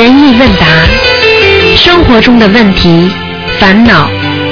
[0.00, 0.66] 意问答，
[1.76, 3.10] 生活中的问题、
[3.58, 4.08] 烦恼、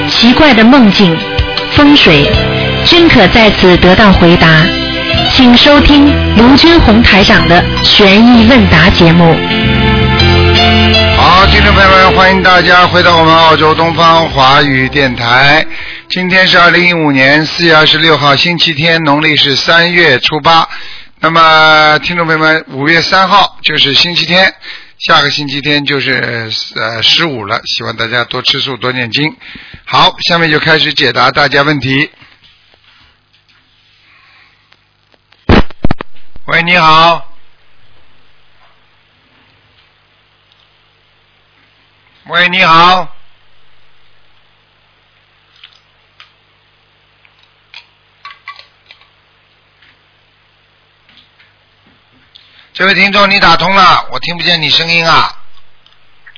[0.09, 1.17] 奇怪的梦境、
[1.73, 2.31] 风水，
[2.85, 4.49] 均可在此得到回答。
[5.33, 9.37] 请收听卢军红台长的悬疑问答节目。
[11.17, 15.65] 好，听众朋友们，欢迎大家回到我们澳洲东方华语电台。
[16.09, 20.69] 今天是二零一五年四月二十六号，星期天，农历是三月初八。
[21.21, 24.53] 那么，听众朋友们，五月三号就是星期天，
[25.01, 27.63] 下个星期天就是呃十五了。
[27.65, 29.35] 希望大家多吃素，多念经。
[29.87, 32.11] 好，下面就开始解答大家问题。
[36.45, 37.35] 喂，你好。
[42.27, 43.17] 喂，你好。
[52.81, 55.31] 这位听众，你打通了，我听不见你声音啊。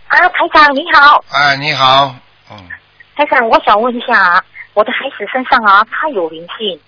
[0.08, 2.16] 啊，台长你好，哎，你好，
[2.50, 2.68] 嗯，
[3.14, 6.80] 台长，我想问一下啊，我的孩子身上啊，他有灵性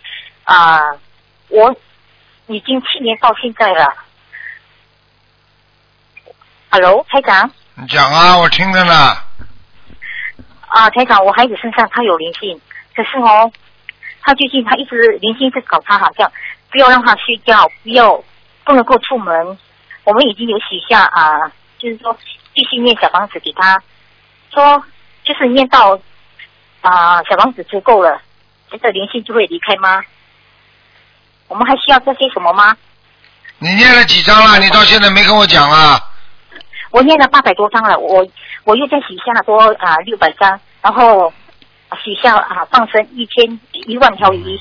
[0.43, 0.81] 啊、
[1.51, 1.73] 我
[2.49, 3.95] 已经七年到现在了。
[6.71, 8.93] Hello，台长你讲啊，我听着呢。
[10.67, 12.61] 啊，台长，我孩子身上他有灵性，
[12.97, 13.53] 可是哦，
[14.21, 16.29] 他最近他一直灵性一直搞他，好像
[16.73, 18.21] 不要让他睡觉，不要
[18.65, 19.59] 不能够出门。
[20.05, 22.17] 我们已经有许下啊，就是说
[22.55, 23.83] 继续念小房子给他，
[24.53, 24.83] 说
[25.23, 25.99] 就是念到
[26.83, 28.21] 啊小房子足够了，
[28.71, 30.03] 这个灵性就会离开吗？
[31.49, 32.77] 我们还需要做些什么吗？
[33.59, 34.59] 你念了几张了？
[34.59, 36.01] 你到现在没跟我讲啊？
[36.91, 38.27] 我念了八百多张了，我
[38.65, 41.33] 我又在许下多啊六百张，然后
[42.03, 44.61] 许下啊放生一千一万条鱼，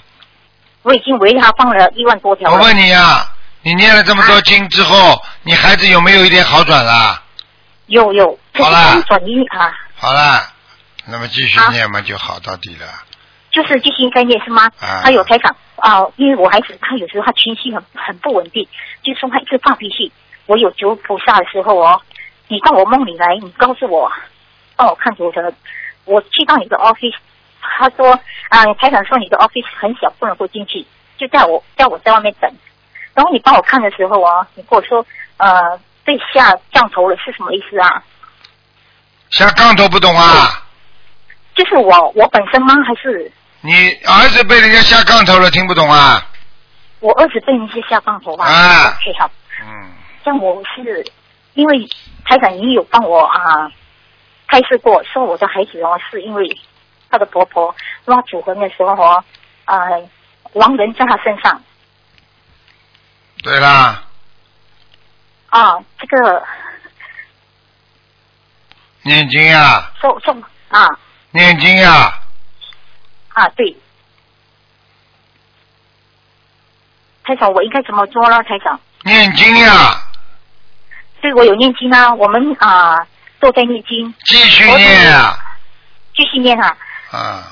[0.83, 2.57] 我已经为他放了一万多条了。
[2.57, 3.25] 我问你呀、
[3.63, 7.21] 你念了这么多经之后，你孩子有没有一点好转啦？
[7.87, 10.41] 有有，这好啦是转移啊，好了，
[11.05, 12.87] 那么继续念嘛，就好到底了。
[13.51, 14.69] 就是继续应该念是吗？
[14.79, 18.67] 啊还有台长啊，因为我孩子他有时候他情绪很很不稳定，
[19.01, 20.11] 就是说他一直发脾气。
[20.45, 22.01] 我有求菩萨的时候哦，
[22.49, 24.11] 你到我梦里来，你告诉我，
[24.75, 25.53] 帮我看图腾。
[26.03, 27.15] 我去到你的 office，
[27.61, 28.11] 他说
[28.49, 30.85] 啊，台长说你的 office 很小，不能够进去，
[31.17, 32.51] 就叫我叫我在外面等。
[33.13, 35.05] 然后你帮我看的时候啊，你跟我说
[35.37, 38.03] 呃被下降头了是什么意思啊？
[39.29, 40.63] 下杠头不懂啊？
[41.55, 42.73] 就是我我本身吗？
[42.85, 43.31] 还是
[43.61, 43.71] 你
[44.05, 46.25] 儿子被人家下杠头了，听不懂啊？
[46.99, 48.45] 我儿子被人家下杠头吧？
[48.45, 49.29] 啊 OK 好。
[49.61, 49.91] 嗯，
[50.25, 51.05] 像我是
[51.53, 51.87] 因为
[52.25, 53.71] 台长已有帮我啊
[54.47, 56.47] 开示过，说我的孩子哦是因为
[57.09, 57.75] 他的婆婆
[58.05, 59.23] 拉祖坟的时候哦，
[59.65, 60.09] 呃，
[60.53, 61.61] 亡人在他身上
[63.43, 64.01] 对啦，
[65.49, 66.43] 啊，这个。
[69.01, 69.91] 念经啊。
[69.99, 70.87] 送送啊。
[71.31, 72.19] 念经呀，
[73.33, 73.75] 啊对，
[77.23, 78.41] 台长我应该怎么做呢？
[78.43, 80.01] 台长，念经呀，
[81.21, 83.05] 对我有念经啊，我们啊
[83.39, 85.35] 都在念经，继续念啊，
[86.15, 86.77] 继续念啊，
[87.11, 87.43] 啊，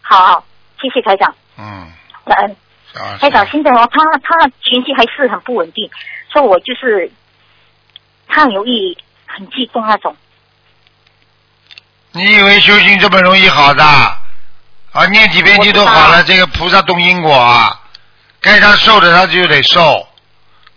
[0.00, 0.44] 好好，
[0.80, 1.92] 谢谢台长，嗯，
[2.24, 2.56] 感恩。
[2.96, 5.90] 啊台长，现在哦，他他情绪还是很不稳定，
[6.32, 7.10] 所以我就是
[8.26, 8.96] 他很容易
[9.26, 10.16] 很激动那种。
[12.12, 13.84] 你以为修行这么容易好的？
[13.84, 17.78] 啊，念几遍经都好了，这个菩萨动因果啊，
[18.40, 20.06] 该他受的他就得受。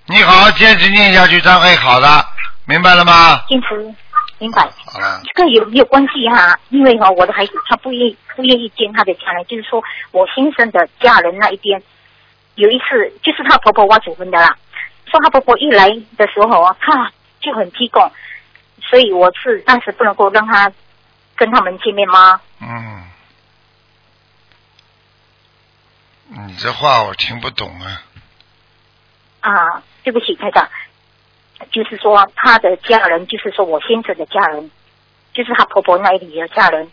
[0.08, 2.26] 你好好坚持念下去，他会好的，
[2.66, 3.42] 明白了吗？
[3.48, 3.96] 坚持，
[4.40, 4.62] 明白。
[4.86, 9.82] 好了，这个有没有关系哈、因为哈、我的孩子他不愿意不愿意见他的家人，就是说
[10.12, 11.82] 我先生的家人那一边，
[12.60, 12.84] 有一次
[13.24, 14.58] 就是他婆婆挖祖坟的啦，
[15.06, 15.88] 说他婆婆一来
[16.18, 17.10] 的时候啊，他
[17.40, 18.12] 就很激动，
[18.82, 20.70] 所以我是当时不能够让他
[21.38, 22.42] 跟他们见面吗？
[22.60, 23.04] 嗯，
[26.48, 28.04] 你这话我听不懂啊。
[29.40, 30.68] 啊，对不起，台长，
[31.72, 34.70] 就是说他的家人，就是说我先生的家人，
[35.34, 36.92] 就是他婆婆那里的家人，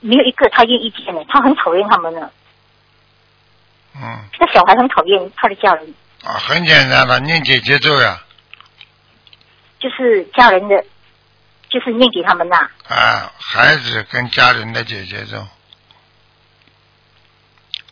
[0.00, 2.32] 没有一个他愿意见的，他很讨厌他们的，
[3.96, 5.94] 嗯，这个小孩很讨厌他的家人，
[6.24, 8.20] 啊，很简单的，念姐姐咒呀，
[9.78, 10.84] 就是家人的，
[11.68, 15.46] 就是念给他们呐、啊，孩子跟家人的姐姐咒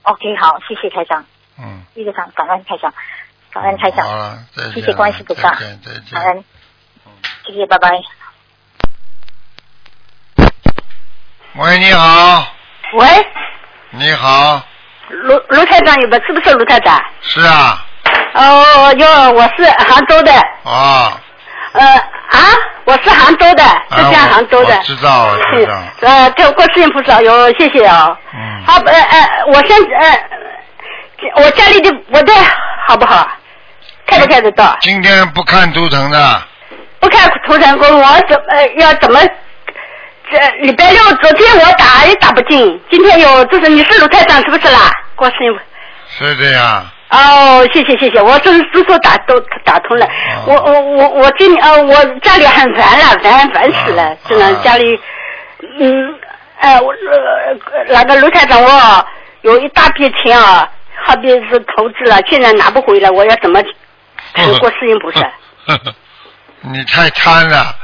[0.02, 1.24] ，OK，好，谢谢台长，
[1.58, 2.92] 嗯，谢谢长，感恩台长，
[3.52, 5.54] 感恩台长，好了，再见，谢谢关系不大。
[5.54, 6.20] 再见，再感见。
[6.20, 6.44] 恩，
[7.46, 7.90] 谢谢，拜拜。
[11.54, 12.46] 喂，你好，
[12.94, 13.06] 喂，
[13.90, 14.66] 你好，
[15.08, 16.16] 卢卢台长有没？
[16.26, 17.00] 是不是卢台长？
[17.20, 17.84] 是啊，
[18.34, 20.32] 哦哟，我是杭州的。
[20.64, 21.12] 哦，
[21.72, 21.84] 呃
[22.30, 22.38] 啊，
[22.84, 24.76] 我是杭州的，浙江杭州的。
[24.78, 28.16] 知道我知道 是呃，这过世音菩萨哟，谢谢哦。
[28.34, 32.32] 嗯好，呃呃，我现呃，我家里的我的
[32.86, 33.28] 好不好？
[34.06, 34.76] 看不看得到？
[34.80, 36.42] 今天不看图腾的，
[37.00, 39.20] 不看图腾功，我怎呃要怎么？
[40.32, 44.90] 这礼拜六昨天我打也打不进，今天有就是你是卢台长是不是啦？
[45.14, 45.60] 过世音菩
[46.08, 46.84] 是的呀。
[47.10, 50.06] 哦，谢谢谢谢，我这都说打都打通了。
[50.06, 50.10] 哦
[50.46, 54.98] 我我我我今呃我家里很烦了，烦烦死了啊，真的啊家里
[55.78, 56.14] 嗯
[56.60, 59.06] 呃我呃那个卢台长我
[59.42, 60.66] 有一大笔钱啊，
[61.04, 63.62] 好比是投资了，现在拿不回来，我要怎么
[64.34, 65.30] 求过世音菩萨？
[66.62, 67.74] 你太贪了，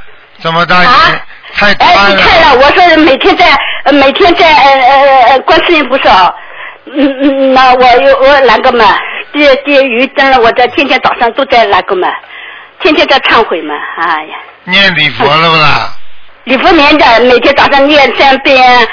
[0.41, 1.21] 这么大啊钱
[1.53, 3.45] 太哎，你看了，我说每天在
[3.85, 6.33] 呃每天在呃呃呃观世音菩萨，
[6.85, 8.85] 嗯嗯，那我有我那个嘛，
[9.33, 12.07] 第第鱼灯了，我在天天早上都在那个嘛，
[12.81, 14.35] 天天在忏悔嘛，哎呀，
[14.65, 15.91] 念礼佛了不啦？
[16.45, 18.87] 礼佛念的，每天早上念三遍，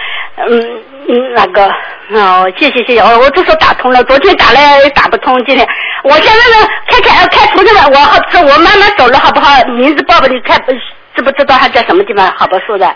[0.48, 0.60] 嗯
[1.08, 1.66] 嗯那个，
[2.10, 4.60] 哦，谢谢谢谢，我我都说打通了，昨天打了
[4.94, 5.66] 打不通，今天
[6.02, 9.62] 我现在呢看看呃看图腾了，我好是我妈妈走了好不好？
[9.68, 10.60] 名字报给你看
[11.16, 12.32] 知不知道他在什么地方？
[12.36, 12.86] 好不说的。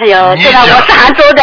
[0.00, 1.42] 哎呦，你对了，我是杭州的。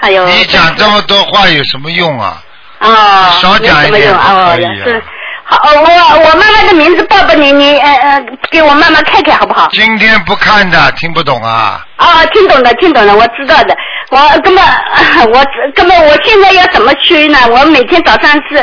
[0.00, 0.24] 哎呦。
[0.26, 2.42] 你讲这么多话有什么用啊？
[2.80, 5.02] 哦，少讲一点可以啊是。
[5.46, 9.68] 好，哦我我妈妈的名字报给你，你呃呃给我妈妈看看好不好？
[9.72, 11.84] 今天不看的，听不懂啊？
[11.96, 13.76] 啊，听懂的，听懂了，我知道的。
[14.10, 14.64] 我根本
[15.32, 17.38] 我根本我现在要怎么修呢？
[17.50, 18.56] 我每天早上是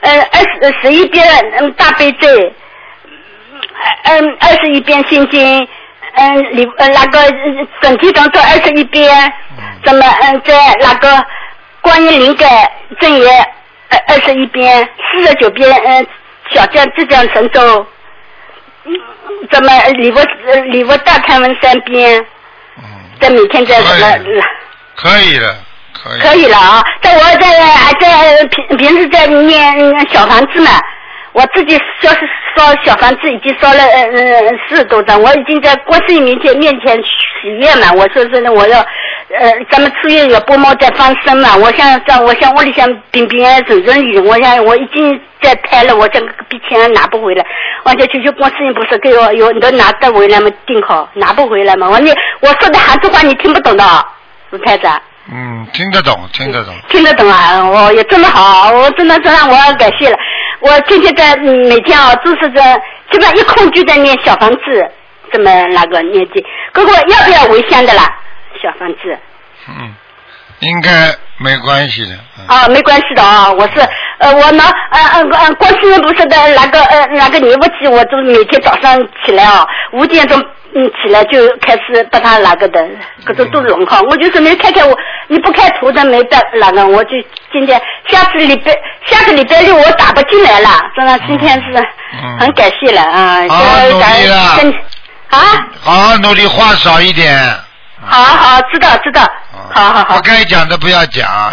[0.00, 1.26] 呃二十十一遍
[1.58, 2.28] 嗯大悲咒，
[4.04, 5.68] 嗯二十一遍心经，
[6.14, 9.32] 嗯礼呃那个呃整体当做二十一遍，
[9.84, 11.24] 怎么嗯在那个
[11.80, 12.48] 观音灵感
[13.00, 13.46] 正言
[13.90, 16.06] 二二十一遍，四十九遍嗯
[16.52, 17.86] 小将浙江神州。
[18.84, 18.92] 嗯
[19.50, 22.24] 怎么礼佛呃礼佛大忏文三遍，
[22.78, 22.84] 嗯，
[23.20, 24.42] 在每天在什么？
[24.94, 25.54] 可以了，
[25.92, 26.20] 可以。
[26.20, 27.50] 可以了啊，在我在
[28.00, 30.70] 在平平时在念嗯小房子嘛，
[31.36, 32.08] 我自己烧
[32.56, 47.44] 烧小房子已经烧了呃呃四十多张，我已经在郭世音面前面前许愿嘛，我说是呢我要呃咱们初月有波猫在放生嘛，我想在我想屋里想平平安顺顺利，我想我已经在拍了，我这个笔钱拿不回来，
[47.84, 50.50] 我就求求观世音菩萨给我有你都拿得回来吗？
[50.66, 52.10] 定好，拿不回来嘛，我你
[52.40, 54.02] 我说的杭州话你听不懂的啊，
[54.48, 54.98] 卢台长。
[55.28, 56.72] 嗯，听得懂，听得懂。
[56.88, 57.68] 听得懂啊！
[57.68, 60.16] 我也这么好，我真的真让我感谢了。
[60.60, 62.80] 我天天在每天啊，都是在
[63.10, 64.90] 基本一空就在念小房子，
[65.32, 66.44] 这么那个念经。
[66.72, 68.02] 哥哥要不要回乡的啦？
[68.62, 69.18] 小房子
[69.68, 69.94] 嗯，
[70.60, 72.14] 应该没关系的。
[72.38, 73.80] 嗯啊，没关系的啊，我是
[74.18, 80.42] 呃我拿呃呃呃观世音菩萨的那个呃那个念佛机，我就每天早上起来啊五点钟。
[80.78, 82.86] 嗯，起来就开始把它那个的，
[83.24, 84.02] 各种都弄好。
[84.10, 84.94] 我就说你看看我，
[85.26, 87.12] 你不开图的没得那个，我就
[87.50, 88.72] 今天下次礼拜
[89.06, 91.72] 下个礼拜六我打不进来了，真的今天是
[92.12, 93.48] 嗯很感谢了啊！
[93.48, 94.36] 好好努力了
[95.30, 95.38] 啊，
[95.80, 97.34] 好好努力，话少一点。
[98.08, 101.52] 好好知道知道，啊好好好不，该讲的不要讲，啊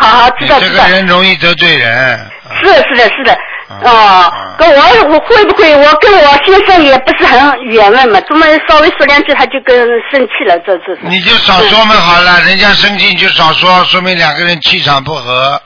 [0.00, 2.30] 好好知道知道你这个，人容易得罪人。
[2.62, 9.76] 是是的是的，啊哦啊，跟我我会不会我跟我先生也不是很缘分嘛，这么稍微说两句他就跟
[10.10, 10.96] 生气了，这这。
[11.02, 15.60] 你就少说嘛好了，人家生气你就少说，说明两个人气场不合。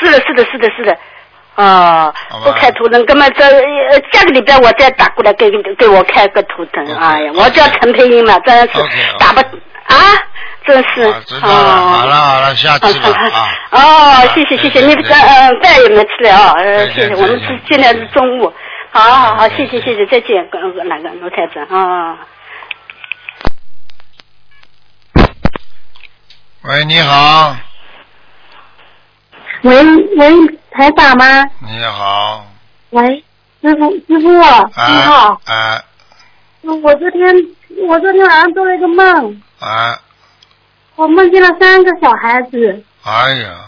[0.00, 0.96] 是的，是的，是的，是的。
[1.56, 6.84] 哦不开图腾，那么这呃下个礼拜我再打过来给给我开个图腾。
[6.96, 8.78] 哎呀，我叫陈佩英嘛，真是
[9.18, 9.96] 打不啊，
[10.64, 11.02] 真是。
[11.04, 13.08] 哦好了好了下次吧
[13.70, 13.78] 啊
[14.22, 18.52] 哦，谢谢谢谢，你再见咱嗯饭也没吃了啊，呃谢谢，我们是现在是中午。
[18.90, 22.18] 好好好，谢谢谢谢，再见，跟那个罗台长啊。
[26.62, 27.56] 喂，你好，
[29.62, 29.74] 喂
[30.16, 31.24] 喂，台长吗？
[31.60, 32.44] 你好，
[32.90, 33.24] 喂，
[33.62, 35.40] 师傅师傅，你好。
[35.44, 35.84] 啊，啊
[36.62, 37.32] 我昨天
[37.86, 39.96] 我昨天晚上做了一个梦，啊，
[40.96, 43.66] 我梦见了三个小孩子，哎呀，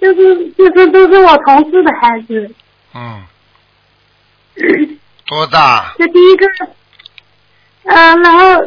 [0.00, 2.54] 就是就是都是我同事的孩子。
[2.94, 3.24] 嗯，
[5.26, 5.94] 多大？
[5.98, 6.46] 这第一个，
[7.86, 8.64] 嗯、然后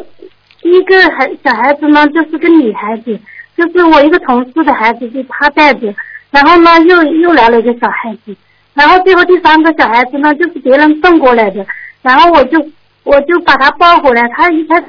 [0.60, 3.18] 第一个孩小孩子呢，就是个女孩子，
[3.56, 5.94] 就是我一个同事的孩子，就她带着，
[6.30, 8.36] 然后呢又又来了一个小孩子，
[8.74, 11.66] 然后最后第三个小孩子呢，就是别人送过来的，
[12.02, 12.70] 然后我就
[13.02, 14.86] 我就把他抱回来，他一开始，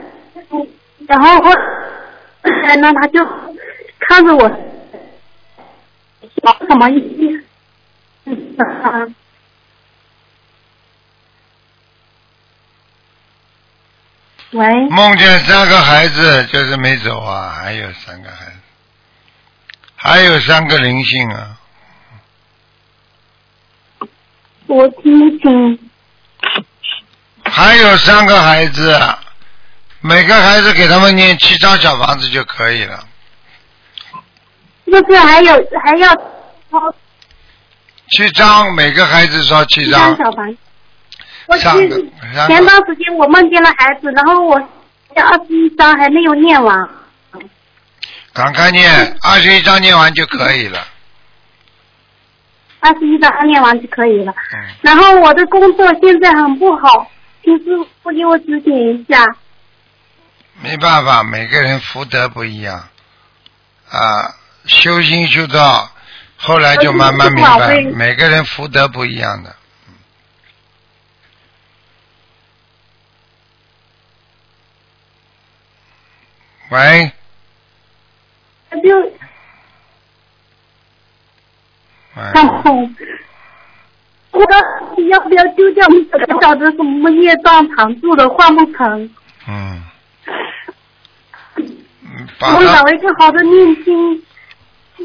[1.08, 1.52] 然后后
[2.64, 3.26] 来呢他就
[4.00, 4.50] 看着我，
[6.68, 7.42] 什么意
[8.26, 8.36] 思？
[14.52, 18.59] 喂，梦见三个孩子，就是没走啊，还有三个孩子，
[20.02, 21.58] 还有三个灵性啊，
[24.68, 25.80] 我听不清。
[27.44, 28.98] 还有三个孩子，
[30.00, 33.06] 每个孩子给他们念七张小房子就可以了。
[34.86, 35.54] 是不是还有
[35.84, 36.08] 还要
[36.72, 36.96] 烧
[38.10, 40.58] 七张，每个孩子烧七一张张，小房？
[42.48, 44.56] 前段时间我梦见了孩子，然后我
[45.16, 46.90] 二十一张还没有念完。
[48.40, 50.88] 赶快念，二十一章念完就可以了。
[52.80, 54.34] 二十一章念完就可以了。
[54.54, 57.12] 嗯，然后我的工作现在很不好，
[57.44, 57.66] 请师
[58.02, 59.26] 傅给我指点一下。
[60.62, 62.88] 没办法，每个人福德不一样
[63.90, 64.34] 啊，
[64.66, 65.92] 修心修到
[66.38, 69.54] 后来就慢慢明白，每个人福德不一样的。
[76.70, 77.12] 喂，
[78.78, 79.00] 就
[82.16, 82.72] 喂，然后
[84.32, 84.40] 我
[85.10, 85.88] 要不要丢掉？
[85.88, 89.10] 不晓得什么业障藏住的，换不成。
[89.48, 89.84] 嗯，
[91.56, 94.24] 我找它一个好的念经。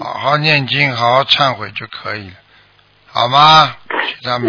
[0.00, 2.35] 好好念经，好好忏悔就可以了，
[3.06, 3.76] 好吗？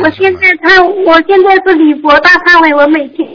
[0.02, 0.36] 我现。
[0.36, 3.28] 在忏，我现在是礼佛大忏悔，我每天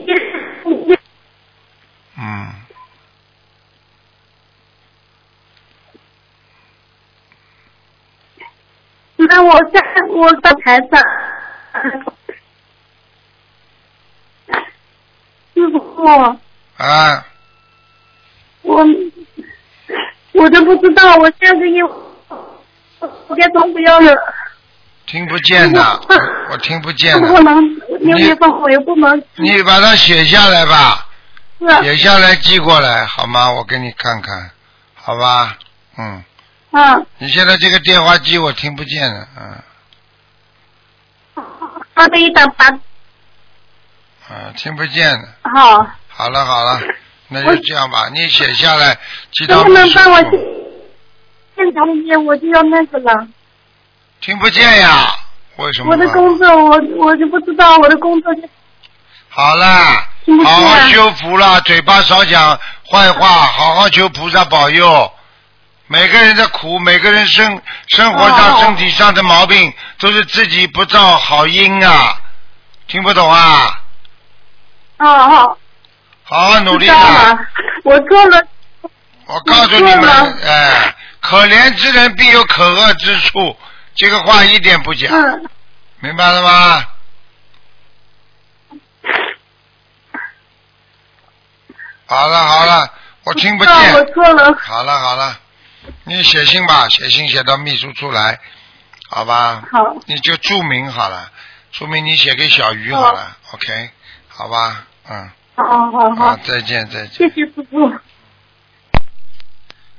[2.19, 2.49] 嗯，
[9.29, 11.01] 那我在我在台上，
[15.55, 16.37] 师傅，
[16.79, 17.27] 啊，
[18.63, 18.85] 我
[20.33, 24.13] 我都不知道我下个月我该怎么样了。
[25.07, 27.29] 听不见的， 我我听不见的。
[27.29, 27.63] 不能
[28.01, 31.07] 六月份我又不能你把它写下来吧，
[31.59, 33.51] 是写下来寄过来好吗？
[33.51, 34.51] 我给你看看，
[34.95, 35.59] 好吧？
[35.99, 36.25] 嗯，
[36.71, 39.29] 啊，你现在这个电话机我听不见了，
[41.37, 41.45] 嗯，
[41.95, 42.67] 他这一打把
[44.29, 45.29] 啊，听不见了。
[45.43, 46.81] 好，好了好了，
[47.29, 48.97] 那就这样吧，你写下来
[49.33, 50.31] 记到能不能帮我处。
[51.57, 53.27] 现场里面我就要那个了。
[54.21, 55.13] 听不见呀？
[55.57, 55.91] 为什么？
[55.91, 58.43] 我的工作我我就不知道我的工作就
[59.29, 59.67] 好了
[60.25, 62.57] 听不，见好好修福了，嘴巴少讲
[62.89, 65.13] 坏话，好好求菩萨保佑。
[65.93, 72.17] 每个人的苦，每个人生生活上、哦身体上的毛病，都是自己不造好因啊！
[72.87, 73.83] 听不懂啊？
[74.99, 75.59] 哦哦，
[76.23, 77.37] 好好努力啊！
[77.83, 78.41] 我做了，
[79.27, 83.59] 我告诉你们哎，可怜之人必有可恶之处，
[83.97, 85.51] 这个话一点不假，嗯，
[85.99, 86.87] 明白了吗？
[92.07, 92.89] 好了好了，
[93.25, 94.15] 我听不知道我见。
[94.15, 95.37] 错了，好了好了，
[96.05, 98.39] 你写信吧，写信写到秘书处来，
[99.09, 99.63] 好吧？
[99.71, 101.31] 好，你就注明好了，
[101.73, 103.91] 注明你写给小鱼好了，OK，
[104.29, 104.87] 好吧？
[105.09, 107.11] 嗯，好好好好，，再见再见。
[107.11, 107.93] 谢谢师傅。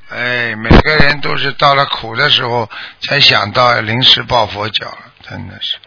[0.09, 4.97] 哎，每个人都是到了苦的时候才想到临时抱佛脚了，
[5.29, 5.77] 真的是。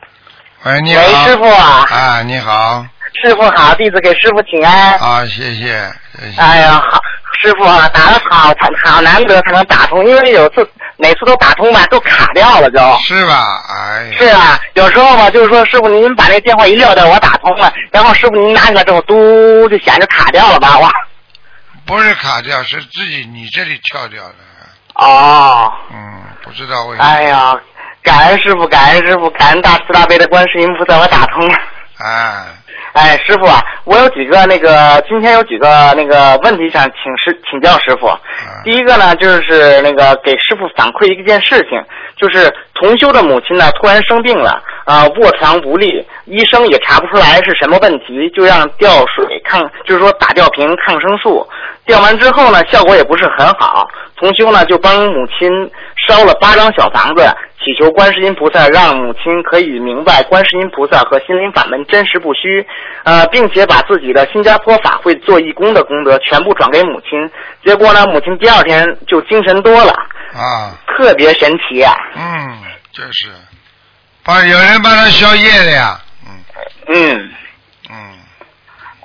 [0.62, 1.26] 喂，你喂，好。
[1.26, 2.86] 师傅啊，啊，你好，
[3.22, 4.98] 师傅好，弟子给师傅请安。
[4.98, 6.40] 啊，谢谢，谢谢。
[6.40, 6.98] 哎呀，好，
[7.40, 8.52] 师傅啊，打的好，
[8.84, 12.78] 好难得才能打通，因为有次每次都打通吧，都卡掉了就。
[13.02, 13.62] 是吧？
[13.68, 14.16] 哎呀。
[14.18, 20.90] 是啊，有时候吧，就是说师傅您把那电话一撂掉，我打通了，然后师傅您拿起来之后，嘟就显着卡掉了吧，哇。
[21.86, 24.34] 不是卡掉，是自己你这里跳掉的。
[24.94, 27.08] 哦，嗯，不知道为什么。
[27.08, 27.54] 哎呀，
[28.02, 31.58] 感恩师傅，感恩师傅，感恩大慈大悲的观世音菩萨，我打通了。
[31.98, 32.44] 哎，
[32.94, 38.08] 哎，师傅啊，我有几个那个，今天有几个那个问题想请师请教师傅。
[38.62, 41.70] 第一个呢，就是那个给师傅反馈一件事情，
[42.16, 51.44] 就是同修的母亲呢突然生病了，啊、卧床无力，医生也查不出来是什么问题，就让吊水抗，就是说打吊瓶抗生素，
[51.86, 55.50] 吊完之后呢，效果也不是很好，同修呢就帮母亲
[56.06, 57.24] 烧了八张小房子，
[57.58, 62.66] 祈求观世音菩萨让母亲可以明白观世音菩萨和心灵法门真实不虚，
[63.04, 67.10] 呃，并且把自己的新加坡法会做义工的功德全部转给母亲。
[67.64, 69.92] 结果呢，母亲第二天就精神多了，
[70.34, 71.94] 啊，特别神奇啊！
[72.14, 72.58] 嗯，
[72.92, 73.30] 就是，
[74.24, 76.44] 帮有人帮他消业的呀，嗯
[76.88, 77.30] 嗯，
[77.90, 77.96] 嗯，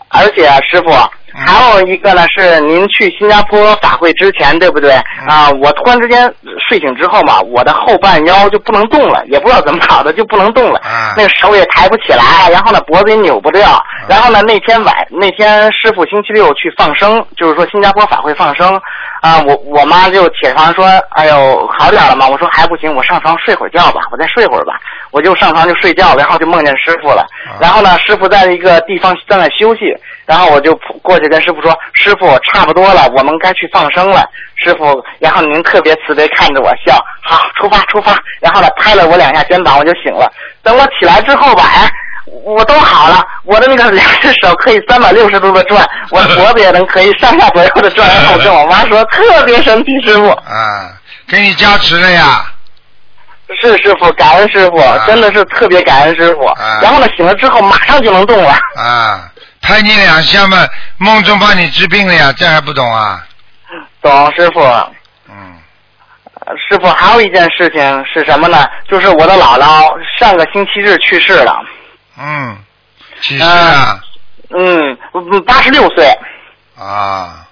[0.10, 0.92] 而且啊，师傅。
[1.32, 4.92] 还有一个呢，是您去新加坡法会之前，对不对？
[5.28, 6.22] 啊，我突然之间
[6.70, 18.80] 睡醒之后嘛，我的后半腰就不能动了，也不知道怎么搞的就不能动了，啊那个手也抬不起来，然后呢脖子也扭不掉，然后呢，那天晚那天师傅星期六去放生，就是说新加坡法会放生
[19.22, 20.86] 啊，我我妈就起床说，
[21.16, 22.28] 哎呦好点了吗？
[22.30, 24.80] 我说还不行，我上床睡会儿觉吧，我再睡会儿吧，
[25.12, 27.26] 我就上床就睡觉，然后就梦见师傅了。
[27.60, 29.82] 然后呢，师傅在一个地方正在休息，
[30.30, 34.24] 然后我就过去跟师傅说，师傅差不多了，我们该去放生了。
[34.56, 38.16] 师傅，然后您特别慈悲看着我笑，好，出发出发。
[38.40, 40.32] 然后呢，拍了我两下肩膀，我就醒了。
[40.62, 41.90] 等我起来之后吧，哎。
[42.44, 48.08] 我都好了，我的那个两只手可以三百六十度的转，我的脖子也能可以上下左右的转。
[48.08, 50.30] 然后我跟我妈说，特别神奇，师傅。
[50.30, 50.94] 啊，
[51.28, 52.46] 给你加持了呀。
[53.60, 56.46] 是师傅，感恩师傅，真的是特别感恩师傅。
[56.84, 58.52] 然后呢，醒了之后马上就能动了。
[58.76, 59.28] 啊，
[59.62, 63.24] 拍你两下嘛，梦中帮你治病了呀，这还不懂啊？
[64.02, 64.62] 懂，师傅。
[65.30, 65.56] 嗯。
[66.58, 68.66] 师傅，还有一件事情是什么呢？
[68.90, 71.62] 就是我的姥姥上个星期日去世了。
[72.18, 72.58] 嗯，
[73.22, 74.00] 几岁啊？
[74.58, 74.98] 嗯，
[75.46, 76.12] 八十六岁。
[76.78, 77.46] 啊。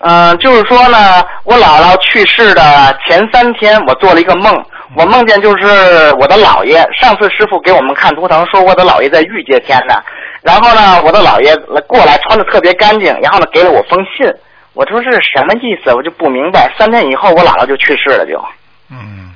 [0.00, 6.86] 嗯，就是说呢，我姥姥去世的前三天，我做了一个梦，我梦见就是我的姥爷。
[6.98, 10.00] 上次师傅给我们看图腾，说我的姥爷在御界天呢。
[10.48, 11.54] 然后呢，我的姥爷
[11.86, 14.26] 过来穿的特别干净，然后呢给了我封信。
[14.72, 15.92] 我说这是什么意思？
[15.92, 16.72] 我就不明白。
[16.78, 18.42] 三天以后，我姥姥就去世了，就。
[18.90, 19.34] 嗯，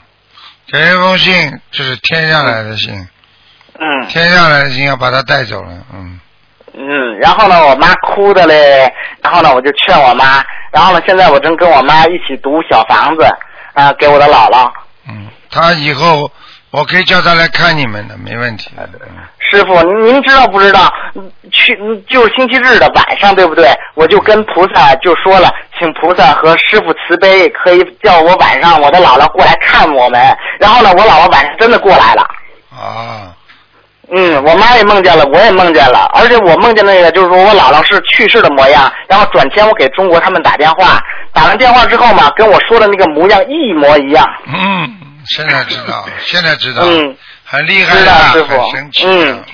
[0.66, 2.95] 这封信就是天上来的信。
[3.78, 6.19] 嗯，天上来的信要把他带走了，嗯。
[6.73, 8.90] 嗯，然后呢，我妈哭的嘞，
[9.23, 10.42] 然后呢，我就劝我妈，
[10.73, 13.26] 然后呢，现在我正跟我妈一起读小房子，
[13.75, 14.71] 啊，给我的姥姥。
[15.07, 16.31] 嗯，她以后
[16.73, 18.71] 我可以叫他来看你们的，没问题。
[19.38, 20.91] 师傅，您知道不知道？
[21.52, 21.76] 去
[22.09, 23.71] 就是星期日的晚上，对不对？
[23.95, 30.19] 我就跟菩萨就说了，请菩萨和师傅慈悲，可以叫我晚上我的姥姥过来看我们。
[30.59, 32.23] 然后呢，我姥姥晚上真的过来了。
[32.71, 33.29] 啊。
[34.14, 44.23] 嗯，我妈也梦见了，我也梦见了，而且我梦见那个就是说我姥姥是去世的模样，然后转天我给中国他们打电话，打完电话之后嘛，跟我说的那个模样一模一样。
[44.47, 49.45] 嗯，现在知道，现在知道，嗯，很厉害的，师傅，神奇，嗯，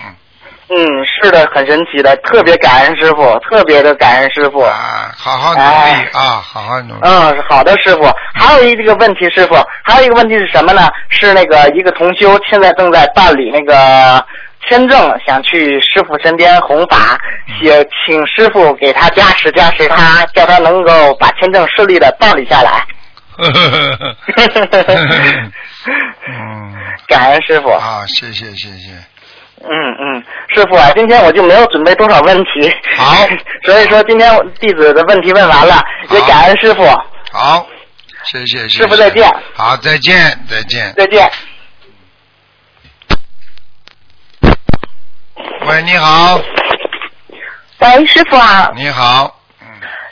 [0.70, 4.60] 嗯，是的，很神奇的，特别感恩师傅，特别的感恩师傅。
[4.60, 7.00] 啊，好好努力啊，好好努力。
[7.02, 8.10] 嗯，好的，师傅。
[8.34, 10.88] 还有一个问题，师傅，还有一个问题是什么呢？
[11.08, 14.24] 是那个一个同修现在正在办理那个。
[14.68, 17.16] 签证想去师傅身边弘法，
[17.62, 22.84] 也请师傅给他加持加持他，叫他能够把签证顺利的办理下来。
[23.38, 23.46] 嗯，
[27.06, 27.70] 感恩师傅。
[27.70, 28.90] 啊，谢谢谢谢。
[29.60, 29.68] 嗯
[30.00, 30.22] 嗯，
[30.54, 32.72] 师傅啊，今天我就没有准备多少问题。
[32.96, 33.14] 好。
[33.64, 36.84] 所以说今天弟子的问题问完了，也感恩师傅。
[37.32, 37.66] 好，
[38.24, 38.70] 谢谢谢谢。
[38.82, 39.28] 师傅再见。
[39.54, 40.92] 好，再见再见。
[40.96, 41.30] 再见。
[45.66, 46.40] 喂，你好。
[47.80, 48.70] 喂，师傅啊。
[48.74, 49.37] 你好。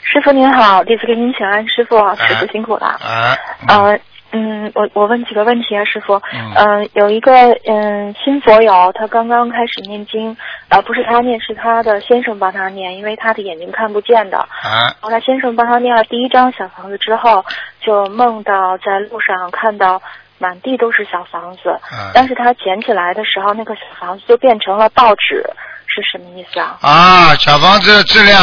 [0.09, 2.87] 师傅您好，弟子给您请安，师傅，师傅辛苦了。
[2.87, 3.35] 啊。
[3.67, 3.99] 呃，
[4.31, 6.21] 嗯，我我问几个问题啊，师傅。
[6.33, 6.89] 嗯。
[6.93, 7.31] 有一个
[7.65, 10.35] 嗯新佛友，他刚刚开始念经，
[10.69, 14.37] 呃，不是他念，是他的先生帮他念，因为他的眼睛看不见的。
[14.37, 14.95] 啊。
[15.01, 17.43] 后来先生帮他念了第一张小房子之后，
[17.81, 20.01] 就梦到在路上看到。
[20.39, 21.75] 满地都是小房子，
[22.13, 25.43] 但是他捡起来的时候，那个小房子就变成了报纸，
[25.87, 26.77] 是什么意思啊？
[26.79, 28.37] 啊，小房子的质量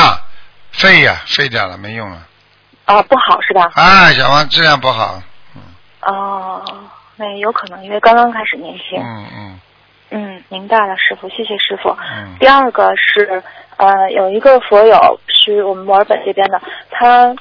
[0.78, 2.26] 废呀，废掉了，没用了。
[2.84, 3.70] 啊，不好是吧？
[3.74, 5.22] 啊，小王质量不好。
[5.56, 5.62] 嗯。
[6.02, 6.62] 哦，
[7.16, 9.00] 那有可能，因为刚刚开始年轻。
[9.00, 9.60] 嗯嗯。
[10.10, 11.96] 嗯，明白了，师傅，谢谢师傅。
[12.16, 12.37] 嗯。
[12.38, 13.42] 第二个是，
[13.76, 16.60] 呃，有一个佛友是我们墨尔本这边的，
[16.90, 17.34] 他。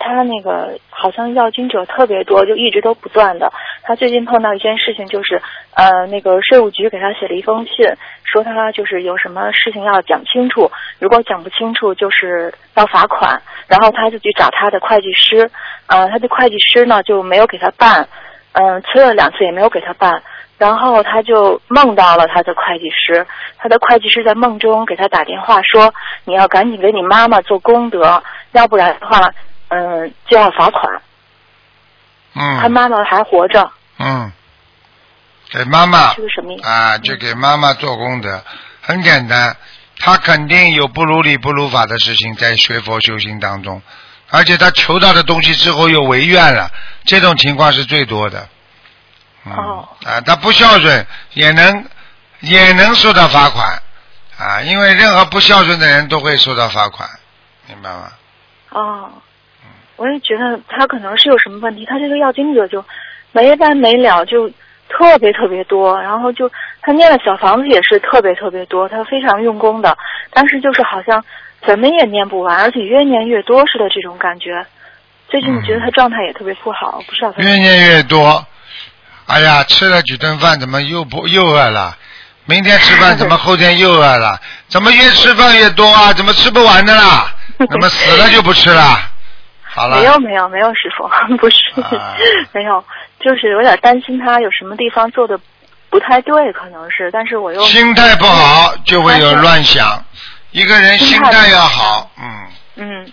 [0.00, 3.52] 他那个好像要经者特别多，就一直都不断的。
[3.82, 5.40] 他最近碰到一件事情，就是
[5.74, 7.86] 呃，那个税务局给他写了一封信，
[8.24, 13.40] 说他就是有什么事情要讲清楚，如果讲不清楚，就是要罚款。
[13.68, 15.50] 然后他就去找他的会计师，
[15.86, 18.08] 呃，他的会计师呢就没有给他办，
[18.52, 20.22] 嗯，催了两次也没有给他办。
[20.56, 23.26] 然后他就梦到了他的会计师，
[23.58, 25.92] 他的会计师在梦中给他打电话说
[26.24, 29.30] ：“你要赶紧给你妈妈做功德，要不然的话。”
[29.70, 31.02] 嗯，就要罚款。
[32.34, 32.60] 嗯。
[32.60, 33.70] 他妈妈还活着。
[33.98, 34.32] 嗯。
[35.50, 36.12] 给妈妈。
[36.14, 36.68] 是个什么意思？
[36.68, 38.44] 啊，就给妈妈做功德，
[38.82, 39.56] 很简单。
[39.98, 43.82] 他肯定有不如理不如法的事情在学佛修行当中，
[44.30, 46.70] 而且他求到的东西之后又违愿了，
[47.04, 48.48] 这种情况是最多的。
[49.44, 49.88] 哦。
[50.04, 51.84] 啊，他不孝顺也能
[52.40, 53.82] 也能受到罚款
[54.38, 57.08] 啊，因为任何不孝顺的人都会受到罚款，
[57.66, 58.12] 明白吗？
[58.70, 59.10] 哦。
[60.00, 62.82] 我也觉得他可能是有什么问题，他这个要经者就
[63.32, 64.48] 没完没了，就
[64.88, 69.94] 特别特别多，然后就他念的小房子也是特别特别多，他非常用功的，
[70.32, 71.22] 但是就是好像
[71.66, 74.64] 怎么也念不完，而且越念越多似的这种感觉。
[75.28, 78.46] 最近觉得他状态也特别不好，不知道他越念越多。
[79.28, 81.94] 哎呀，吃了几顿饭，怎么又不又饿了？
[82.46, 84.40] 明天吃饭怎么后天又饿了？
[84.66, 86.10] 怎么越吃饭越多啊？
[86.14, 87.32] 怎么吃不完的啦？
[87.58, 88.98] 怎么死了就不吃了？
[89.72, 89.96] 好了。
[89.98, 92.16] 没有没有没有，师傅 不是、啊。
[92.52, 92.84] 没有，
[93.20, 95.38] 就是有点担心他有什么地方做的
[95.88, 100.04] 不太对，可能是，但是我又心态不好就会有乱想。
[100.50, 102.46] 一个人心态要好，嗯。
[102.76, 103.12] 嗯，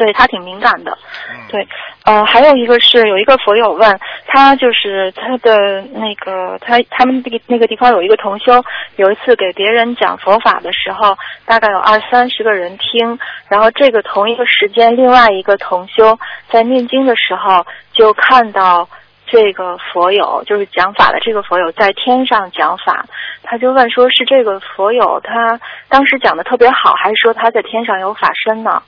[0.00, 0.96] 对他挺敏感的。
[1.30, 1.36] 嗯。
[1.50, 1.68] 对，
[2.06, 8.64] 呃，还有一个是有一个佛友问他，就是他的那个他他们那个那个地方有一个同修，
[8.96, 18.88] 有一次给别人讲佛法的时候，大概有二三十个人听，然后这个同一个时间，另外一个同修在念经的时候就看到。
[19.32, 23.06] 这个佛友就是讲法的这个佛友在天上讲法，
[23.44, 28.82] 他就问说是这个佛友他当时讲的特别好，还是说他在天上有法身呢？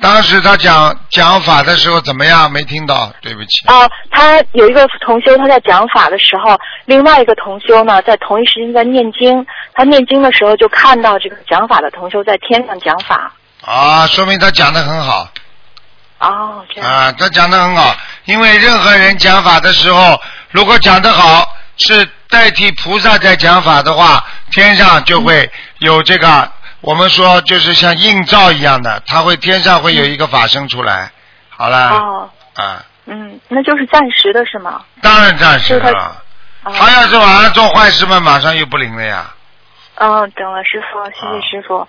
[0.00, 2.50] 当时他讲讲法的时候怎么样？
[2.50, 3.66] 没听到，对不起。
[3.66, 9.46] 啊，他有一个同修，他在讲法的时候，另外一个同修呢，在同一时间在念经。
[9.74, 13.32] 他念经的时候就看到这个讲法的同修在天上讲法。
[13.62, 15.28] 啊，说明他讲的很好
[16.18, 16.90] 哦，这样。
[16.90, 17.94] 啊，他讲的很好。
[18.24, 31.10] 因为任何人讲法的时候，如果讲得好，是代替菩萨在讲法的话，天上就会有这个，我们说就是像映照一样的，它会天上会有一个法身出来。
[31.48, 31.90] 好了。
[31.90, 32.30] 哦。
[32.54, 34.82] 啊，嗯，那就是暂时的是吗？
[35.02, 36.22] 当然暂时就是了。
[36.64, 39.32] 哦他要是晚上做坏事嘛，马上又不灵了呀。
[39.96, 41.86] 嗯，懂了，师傅，谢谢师傅。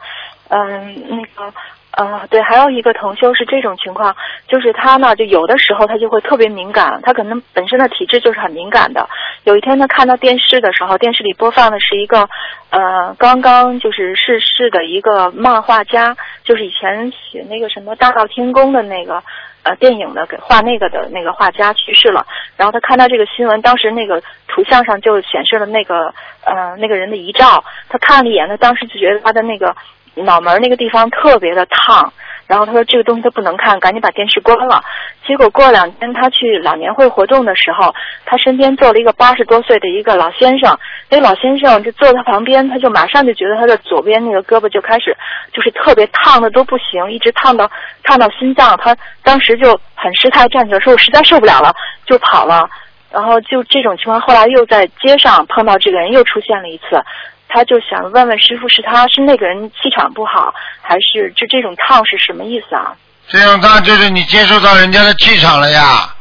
[0.50, 1.54] 嗯，那个，
[1.98, 4.16] 呃，对，还有一个同修是这种情况，
[4.48, 9.10] 就是他呢，就有的时候他就会特别敏感，他可能本身的体质就是很敏感的。
[9.46, 12.30] 有一天他看到电视的时候，电视里播放的是一个
[12.70, 19.24] 呃刚刚就是逝世的一个漫画家，就是以前写那个什么《大闹天宫》的那个。
[19.64, 26.14] 呃，电影的给画那个的那个画家去世了，然后他看到这个新闻，当时那个图像上就显示了那个
[26.46, 29.76] 呃那个人的遗照，他看了一眼，他当时就觉得他的那个
[30.24, 32.12] 脑门那个地方特别的烫，
[32.48, 34.84] 然后他说这个东西他不能看，赶紧把电视关了。
[35.26, 37.94] 结果过两天，他去老年会活动的时候，
[38.26, 40.78] 他身边坐了一个八十多岁的一个老先生，
[41.10, 45.16] 那老先生就坐在他旁边，他就马上就觉得他的左边那个胳膊就开始
[45.54, 47.70] 就是特别烫的都不行，一直烫到
[48.04, 51.74] 烫到心脏，他当时就很失态站起来说：“我实在受不了了，
[52.06, 52.70] 就跑了。”
[53.10, 57.02] 然后就这种情况，后来又在街上碰到这个人，又出现了一次。
[57.50, 62.94] 他就想问问师傅，是他是那个人气场不好，还是就这种烫是什么意思啊？
[63.30, 66.14] 这种烫就是你接受到人家的气场了呀。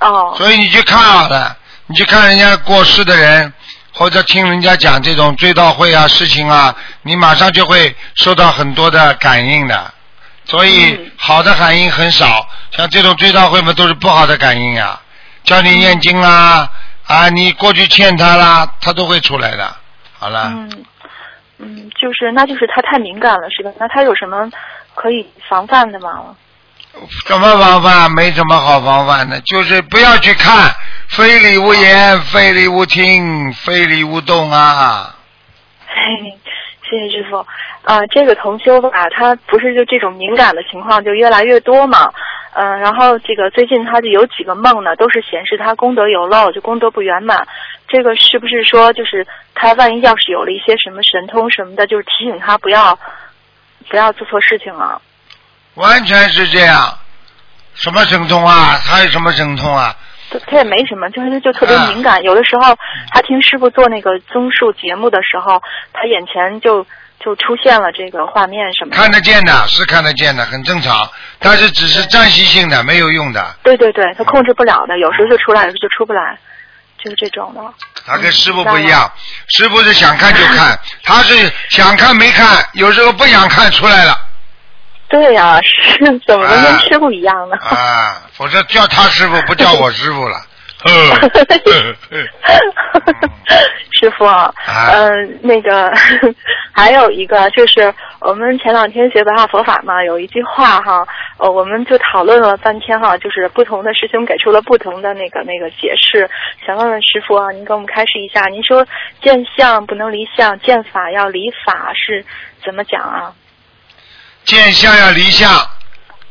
[0.00, 0.34] 哦。
[0.36, 3.52] 所以你去看好的，你去看人家过世的人，
[3.92, 9.92] 或者听人家讲这种追悼会啊事情啊，你马上就会受到很多的感应的。
[10.46, 15.00] 所以好的感应很少，像这种追悼会嘛都是不好的感应呀。
[15.44, 16.68] 叫你念经啦，
[17.06, 19.76] 啊，你过去欠他啦，他都会出来的。
[20.18, 20.50] 好了。
[20.52, 20.84] 嗯
[21.58, 23.70] 嗯，就是那就是他太敏感了，是吧？
[23.78, 24.50] 那他有什么
[24.94, 26.36] 可以防范的吗？
[27.26, 28.10] 怎么防范？
[28.12, 30.70] 没什么好防范的，就是不要去看，
[31.08, 35.14] 非礼勿言，非礼勿听，非礼勿动啊。
[35.86, 36.38] 嘿，
[36.90, 37.38] 谢谢师傅。
[37.84, 42.12] 啊、这个同修吧，他不是就这种敏感的情况就越来越多嘛。
[42.52, 47.46] 嗯、然后这个最近他就有几个梦呢，都是显示他功德有漏，就功德不圆满。
[47.88, 52.98] 这个是不是说，就是他万一要是有了一些什么神通什么的，就是提醒他不要
[53.88, 55.00] 不要做错事情了？
[55.74, 56.98] 完全是这样。
[57.74, 58.80] 什么神通啊？
[58.84, 59.94] 他有什么神通啊？
[60.30, 62.22] 他他也没什么，就是就特别敏感。
[62.22, 62.74] 有的时候
[63.12, 66.84] 他听师傅做那个综述节目的时候，他眼前就
[67.20, 68.96] 就出现了这个画面什么的。
[68.96, 71.08] 看得见的，是看得见的，很正常。
[71.38, 73.54] 但是只是暂时性的，没有用的。
[73.62, 76.38] 对对对，他控制不了的，有时候就出来，有时候就出不来，
[77.02, 77.60] 就是这种的。
[78.06, 79.10] 他跟师傅不一样，
[79.48, 84.18] 师傅是想看就看，他是想看没看，有时候不想看出来了
[85.08, 87.56] 对呀、是怎么能跟师傅一样呢？
[87.60, 90.45] 啊，否则叫他师傅不叫我师傅了。
[93.98, 94.52] 师傅，啊。
[94.66, 95.90] 嗯、那个
[96.72, 101.06] 还有一个就是我们前两天学白话佛法嘛，有一句话哈，
[101.38, 106.28] 呃，我们就讨论了半天哈，就是不同的师兄给出了不同的那个那个解释，
[106.66, 108.86] 想问问师傅啊，您给我们开示一下，您说
[109.22, 112.22] 见相不能离相，见法要离法是
[112.64, 113.32] 怎么讲啊？
[114.44, 115.50] 见相要离相，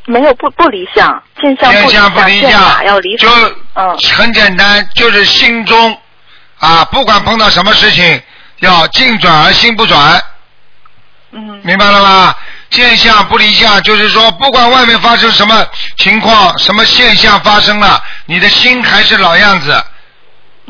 [0.06, 5.98] 没有不不离相，见相见相不离见法相要离法就，嗯很简单，就是心中
[6.60, 8.22] 啊，不管碰到什么事情，
[8.60, 10.22] 要静转而心不转，
[11.32, 12.36] 嗯明白了吗？
[12.70, 15.66] 见相不离相，就是说，不管外面发生什么
[15.98, 19.84] 情况、什么现象发生了，你的心还是老样子。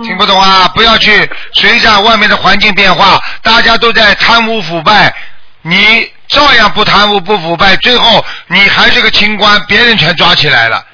[0.04, 0.68] 听不懂啊？
[0.76, 5.16] 不要去随着外面的环境变化，大家都在贪污腐败，
[5.62, 10.86] 你照样不贪污不腐败，最后你还是个清官，别人全抓起来了，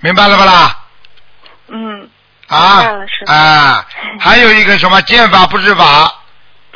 [0.00, 0.76] 明白了不啦？
[1.68, 2.10] 嗯，
[2.48, 2.84] 啊
[3.26, 3.86] 啊，
[4.18, 6.12] 还有一个什么剑法不知法，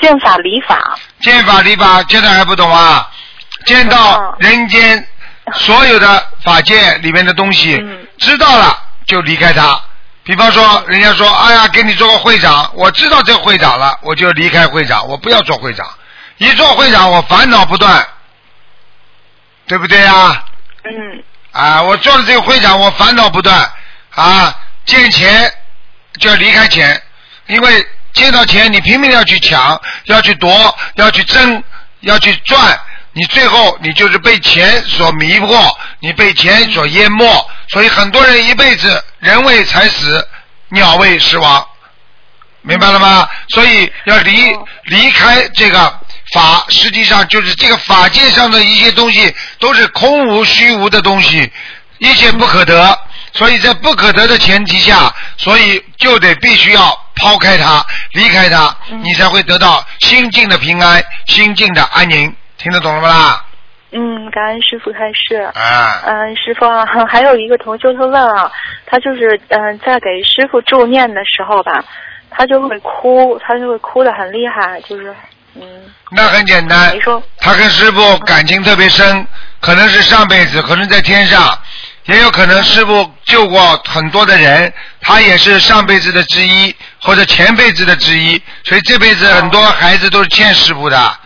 [0.01, 3.11] 剑法理法，剑法礼法，现在还不懂啊？
[3.65, 5.05] 见到人间
[5.55, 9.81] 所有的法界里面的东西，嗯知道了就离开它。
[10.23, 15.87] 比方说，人家说，哎呀，给你做个会长，我知道这个会长了，我就离开会长，我不要做会长。
[16.39, 18.07] 一做会长，我烦恼不断，
[19.67, 20.45] 对不对啊？
[20.85, 21.23] 嗯
[21.53, 23.71] 啊，我做了这个会长，我烦恼不断
[24.15, 25.51] 啊，见钱
[26.21, 27.01] 就要离开钱，
[27.47, 31.63] 因为见到钱你拼命要去抢，要去夺，要去争，
[32.01, 32.79] 要去赚，
[33.13, 40.29] 你最后你就是被钱所迷惑，你被钱所淹没，所以很多人一辈子人为财死，
[40.69, 41.67] 鸟为食亡。
[42.63, 43.29] 明白了吗？
[43.51, 46.01] 所以要离离开这个
[46.37, 51.51] 法，实际上就是这个法界上的一些东西都是空无虚无的东西，
[51.99, 52.99] 一切不可得。
[53.33, 56.81] 所以在不可得的前提下，所以就得必须要
[57.17, 62.35] 抛开它，离开它，你才会得到心境的平安，心境的安宁。
[62.57, 63.45] 听得懂了吗啦？
[63.93, 65.37] 嗯，感恩师傅开示。
[65.55, 68.51] 啊，嗯，师傅啊， 还有一个同修他问啊，
[68.87, 71.85] 他就是嗯、在给师傅助念的时候吧，
[72.31, 75.15] 他就会哭，他就会哭得很厉害，就是
[75.61, 75.67] 嗯，
[76.11, 79.27] 那很简单你，说他跟师傅感情特别深，
[79.61, 81.59] 可能是上辈子，可能在天上，
[82.05, 91.19] 也有可能师傅救过很多的人，他也是上辈子的之一，或者前辈子的之一，所以这辈子很多孩子都是欠师傅的，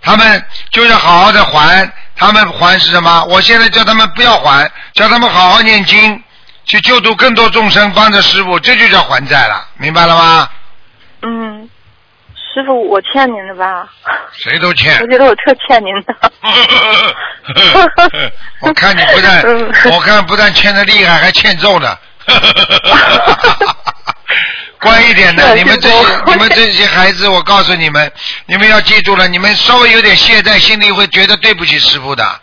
[0.00, 3.24] 他们就是好好的还，他们还是什么？
[3.24, 6.22] 我现在叫他们不要还，叫他们好好念经，
[6.64, 10.48] 去救度更多众生，帮着师傅，这就叫还债了，明白了吗？
[11.22, 11.68] 嗯，
[12.52, 13.88] 师傅我欠您的吧？
[14.32, 15.06] 谁都欠我。
[15.06, 16.14] 觉得我特欠您的。
[18.60, 21.96] 我看你不但 嗯，我看不但欠的厉害，还欠揍呢。
[24.80, 28.12] 乖一点的，你们这些你们这些孩子，我告诉你们，
[28.46, 32.40] 你们要记住了，你们稍微有点懈怠，心里会觉得对不起师傅的。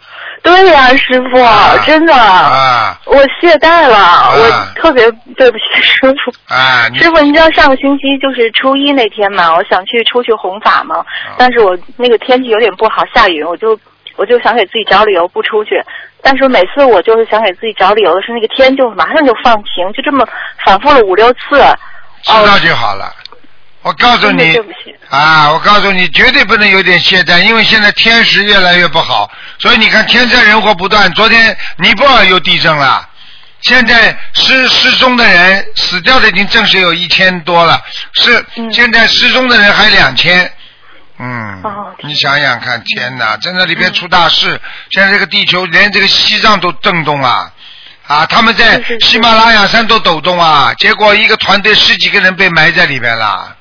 [0.50, 6.54] 对呀、师傅，啊真的，啊我懈怠了，啊我特别对不起 师傅。
[6.54, 11.06] 啊，师傅，你知道上个星期就是初一那天嘛，我想去出去弘法嘛，啊
[11.38, 13.80] 但是我那个天气有点不好，下雨，我就
[14.16, 15.82] 我就想给自己找理由不出去。
[16.22, 20.28] 但是每次我就是想给自己找理由的时候那个天就马上就放晴，就这么
[20.66, 21.40] 反复了五六次。
[22.24, 23.14] 知道就好了。
[23.82, 24.60] 我告诉你。
[25.10, 31.12] 啊，我告诉你，绝对不能有点懈怠，因为现在天时越来越不好，所以你看天灾人祸不断。
[31.14, 33.10] 昨天尼泊尔又地震了，
[33.62, 37.82] 现在失失踪的人死掉的已经证实有一千多了，
[38.14, 40.52] 是、嗯现在失踪的人还两千。
[41.18, 44.62] 嗯，哦你想想看，天哪，在那里边出大事，
[44.92, 47.52] 现在这个地球连这个西藏都震动啊。
[48.06, 53.56] 啊，他们在喜马拉雅山都抖动啊，结果一个团队十几个人被埋在里边了，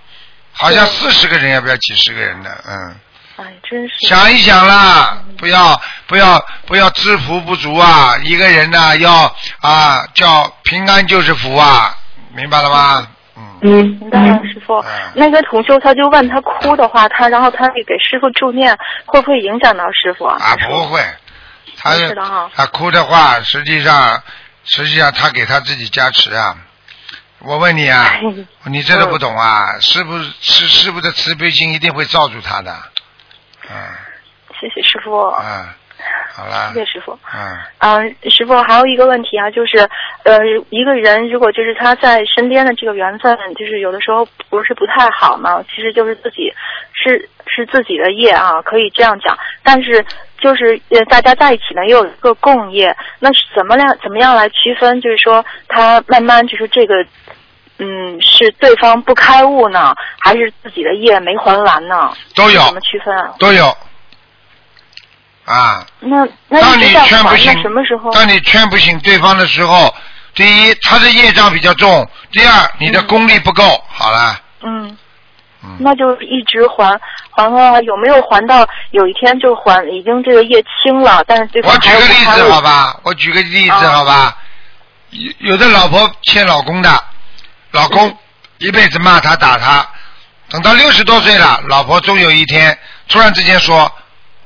[0.59, 2.51] 好像四十个人，要不要几十个人的？
[2.67, 2.97] 嗯，
[3.37, 3.95] 哎，真是。
[4.09, 8.17] 想一想啦，不要不要不要知福不足啊！
[8.25, 11.95] 一个人呢、要啊叫平安就是福啊，
[12.35, 13.07] 明白了吗？
[13.37, 14.91] 嗯，嗯，明白了，师傅嗯。
[15.15, 20.37] 那个同修他就问他哭的话，他然后他给师傅助念，会不会影响到师傅啊？
[20.41, 21.01] 啊不会，
[21.77, 24.21] 他是的哈他哭的话，实际上
[24.65, 26.57] 实际上他给他自己加持啊。
[27.41, 28.21] 我问你啊，哎
[28.71, 29.79] 你真的不懂啊？
[29.81, 32.75] 师傅师师傅的慈悲心一定会罩住他的。
[33.71, 33.77] 嗯
[34.61, 35.69] 谢谢师傅，嗯，
[36.35, 36.81] 好了谢。
[36.81, 37.17] 谢师傅。
[37.33, 39.79] 嗯嗯，师傅还有一个问题啊，就是
[40.25, 40.37] 呃，
[40.71, 46.53] 一个人如果就是他在身边的这个缘分，就是有的时候不是不太好嘛，其实就是自己
[46.93, 49.39] 是是自己的业啊，可以这样讲。
[49.63, 50.05] 但是
[50.41, 55.01] 就是呃，大家在一起呢，又有一个共业，那是怎么样怎么样来区分？
[55.01, 56.95] 就是说他慢慢就是这个。
[57.79, 62.13] 嗯，是对方不开悟呢，还是自己的业没还完呢？
[62.35, 63.35] 都有怎么区分啊？
[63.39, 63.77] 都有。
[65.45, 68.11] 啊，那那当你劝不醒那什么时候？
[68.11, 69.95] 当你劝不醒对方的时候，
[70.35, 73.63] 第一他的业障比较重，第二你的功力不够。
[73.89, 74.97] 好了，嗯。
[75.61, 76.97] 嗯，那就一直还
[77.31, 84.37] 还还，有没有还到有一天就还已经这个业清了，但是对方我举个例子好吧，我举个例子啊好吧，
[85.11, 87.03] 有有的老婆欠老公的，
[87.71, 88.17] 老公
[88.59, 89.89] 一辈子骂他打他，
[90.49, 92.79] 等到六十多岁了，老婆终有一天
[93.09, 93.91] 突然之间说：“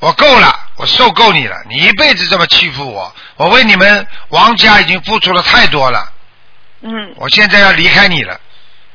[0.01, 6.13] 我够了，我受够你了，你一辈子这么欺负我，我为你们王家已经付出了太多了，
[6.83, 8.39] 嗯我现在要离开你了。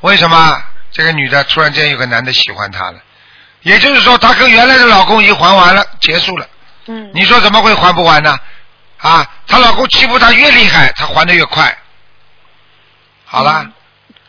[0.00, 0.62] 为什么？
[0.90, 2.98] 这个女的突然间有个男的喜欢她了，
[3.62, 6.46] 也就是说，她跟原来的老公已经还完了，结束了。
[6.86, 8.38] 嗯你说怎么会还不完呢？
[8.96, 11.76] 啊，她老公欺负她越厉害，她还的越快。
[13.26, 13.66] 好了，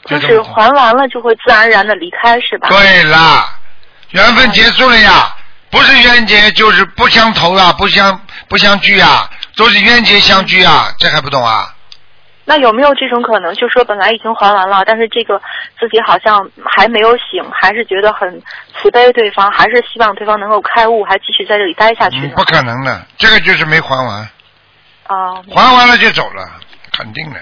[0.10, 2.68] 就是还完了就会自然而然的离开，是吧？
[2.70, 3.50] 对啦，
[4.12, 5.36] 缘分结束了呀，
[5.70, 11.74] 不是冤结就是不相投啊，不相不相聚啊，都是冤结相聚啊，这还不懂啊？
[12.46, 15.40] 那有没有这种可能，就说本来已经还完了，但是这个
[15.80, 18.42] 自己好像还没有醒，还是觉得很
[18.82, 22.18] 慈悲对方，还是希望对方能够开悟，还继续在这里待下去？
[22.18, 24.28] 嗯不可能的，这个就是没还完，
[25.06, 26.50] 啊，还完了就走了，
[26.92, 27.40] 肯定的。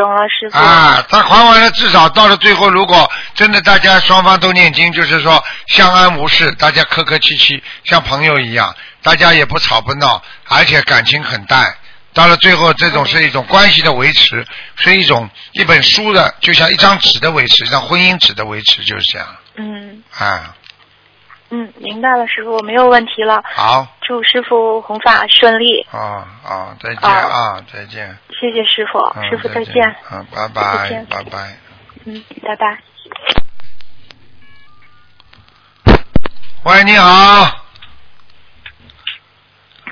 [0.00, 0.56] 懂了，师傅。
[0.58, 11.76] 啊，他还完了，至少到了最后，如果真的大家双方都念经，就是说相安无事，大家客客气气，像朋友一样，大家也不吵不闹，而且感情很淡。
[12.12, 14.44] 到了最后，这种是一种关系的维持，
[14.76, 20.54] 是一种一本书的，就像一张纸的维持，像婚姻纸的维持，就是这样嗯啊。
[21.52, 23.42] 嗯，明白了，师傅，没有问题了。
[23.44, 28.16] 好，祝师傅弘法顺利，啊啊，再见啊啊，再见。
[28.40, 29.96] 谢谢师傅，嗯师傅再见见。。
[30.12, 31.56] 嗯，拜拜，拜拜。
[32.04, 32.78] 嗯，拜拜。
[36.62, 37.56] 喂，你好。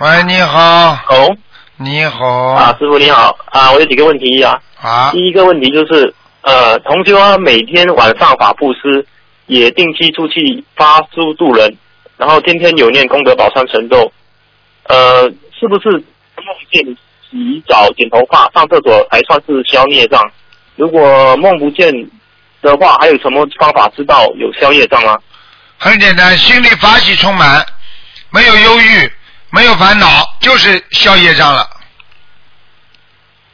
[0.00, 1.36] 喂，你好，哦，
[1.76, 2.26] 你好。
[2.26, 4.62] 啊，师傅你好啊，我有几个问题啊。
[4.80, 9.04] 啊第一个问题就是，呃，同修啊，每天晚上法布施，
[9.48, 11.76] 也定期出去发书度人，
[12.16, 14.12] 然后天天有念功德宝山神咒，
[14.84, 15.24] 呃，
[15.58, 16.84] 是不是梦见
[17.28, 20.22] 洗澡、剪头发、上厕所还算是消孽障？
[20.76, 21.92] 如果梦不见
[22.62, 25.18] 的话，还有什么方法知道有消业障吗？
[25.78, 27.64] 很简单，心里法喜充满，
[28.30, 29.12] 没有忧郁，
[29.50, 30.06] 没有烦恼，
[30.40, 31.68] 就是消业障了。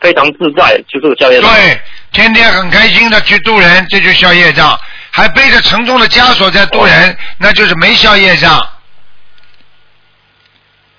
[0.01, 1.51] 非常自在，就是消业障。
[1.55, 1.81] 对，
[2.13, 4.79] 天天很开心的去度人，这就消业障；
[5.17, 8.59] 还背着沉重的枷锁在渡人，那就是没消业障。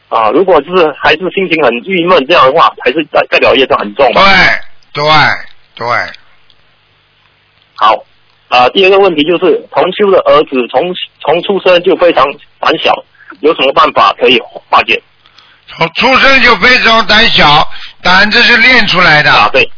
[0.08, 0.69] 啊，如果是
[1.04, 4.21] 还是心情很郁闷这样的话，还是代代表业障很重嘛？
[4.93, 5.04] 对对
[5.75, 5.86] 对，
[7.75, 8.06] 好，
[8.47, 10.82] 啊，第二个问题就是同修的儿子从
[11.19, 12.23] 从出生就非常
[12.62, 12.93] 胆小，
[13.41, 14.97] 有什么办法可以化解？
[15.67, 17.69] 从出生就非常胆小，
[18.01, 19.30] 胆子是练出来的。
[19.30, 19.69] 啊，对，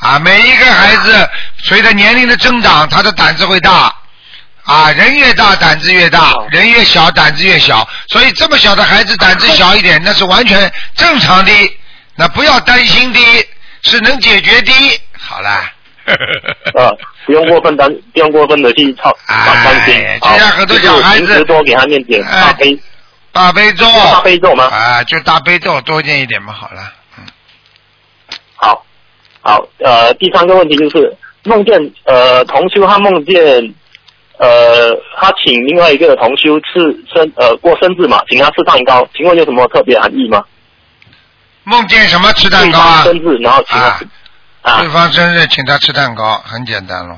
[0.00, 1.28] 啊，每一个孩子
[1.62, 3.94] 随着年龄的增长，他的胆子会大。
[4.64, 11.52] 啊，人越大胆子越大，人越小胆子越小，所以这么小的孩子胆子小一点，那是完全正常的。
[12.16, 13.20] 那不要担心的，
[13.82, 14.72] 是能解决的。
[15.18, 15.72] 好啦。
[16.74, 16.90] 啊，
[17.26, 19.94] 不用过分担，不用过分的去操担心。
[19.94, 22.78] 哎好就像很多小孩子多给他念点哎大悲
[23.32, 23.86] 大悲咒。
[23.92, 24.64] 大悲咒吗？
[24.64, 26.92] 啊，就大悲咒多念一点嘛，好了。
[29.46, 33.72] 好，呃，第三个问题就是梦见呃同修他梦见
[34.38, 36.80] 呃他请另外一个同修吃
[37.14, 40.44] 生呃过生日嘛，请他吃蛋糕，请问有什么特别含义吗？
[41.62, 43.04] 梦见什么吃蛋糕啊？
[43.04, 44.00] 生日，然后请他
[44.62, 47.16] 啊对方生日请他吃蛋糕，很简单咯。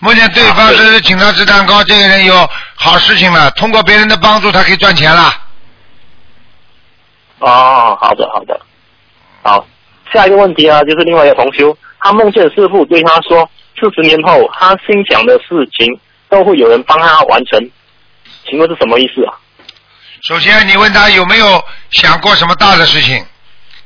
[0.00, 2.34] 梦见对方生日请他吃蛋糕，这个人有
[2.74, 5.32] 好事情了，通过别人的帮助，他可以赚钱了。
[7.38, 8.60] 哦，好的好的，
[9.42, 9.64] 好，
[10.12, 17.70] 下一个问题啊，就是另外一个同修，他梦见师傅对他说，四十年后他心想的事情都会有人帮他完成，
[18.48, 19.34] 请问是什么意思啊？
[20.22, 23.24] 首先，你问他有没有想过什么大的事情？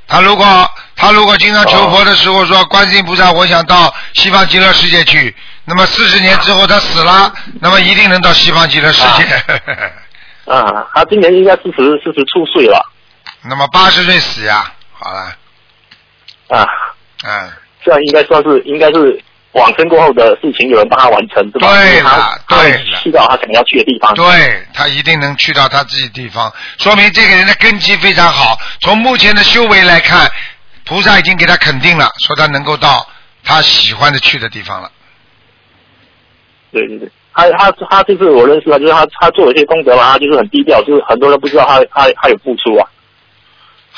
[0.08, 9.24] 他如果他如果经常求佛的时候说，观世音菩萨，我想到西方极乐世界去，那么四十年之后他死了，那么一定能到西方极乐世界。
[10.52, 12.78] 啊，他今年应该四十四十出岁了
[13.44, 15.35] 那么八十岁死呀，好了，
[16.57, 16.66] 啊，
[17.24, 17.50] 嗯，
[17.82, 19.18] 这样应该算是应该是
[19.53, 22.38] 往生过后的事情有人帮他完成，对吧？
[22.48, 24.14] 对了去到他想要去的地方。
[24.14, 28.59] 对他一定能去到他自己地方，说明这个人的根基非常好。
[28.80, 30.30] 从目前的修为来看，
[30.84, 33.07] 菩萨已经给他肯定了，说他能够到
[33.44, 34.90] 他喜欢的去的地方了。
[36.70, 42.86] 对对对，他他他就是我认识他，就是他他做了一些功德嘛，他就是很低调，就是很多人不知道他他他有付出啊。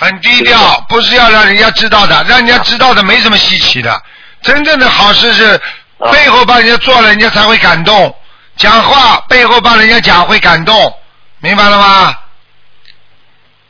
[0.04, 4.02] 很低调，不是要让人家知道的，让人家知道的没什么稀奇的。
[4.42, 5.60] 真正的好事是
[5.98, 8.14] 啊背后帮人家做了，人家才会感动。
[8.56, 10.92] 讲话背后帮人家讲会感动，
[11.40, 12.14] 明白了吗？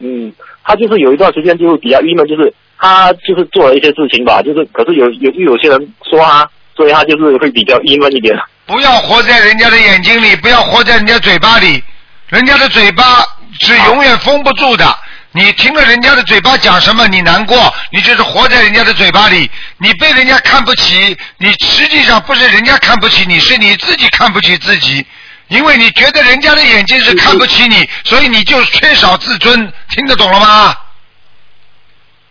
[0.00, 8.36] 嗯，他就是有一段时间就是比较郁闷，就是他就是做了一些事情吧，就是可是有有有些人说他所以他就是会比较郁闷一点。
[8.66, 11.82] 不要活在人家的眼睛里，不要活在人家嘴巴里，
[12.28, 13.24] 人家的嘴巴
[13.60, 14.84] 是永远封不住的。
[15.36, 25.04] 你听了人家的嘴巴讲什么，你难过，你就是活在人家的嘴巴里，你被人家看不起，你实际上不是人家看不起你，是你自己看不起自己，
[25.48, 30.76] 因为你觉得人家的眼睛是看不起你，所以你就缺少自尊，听得懂了吗？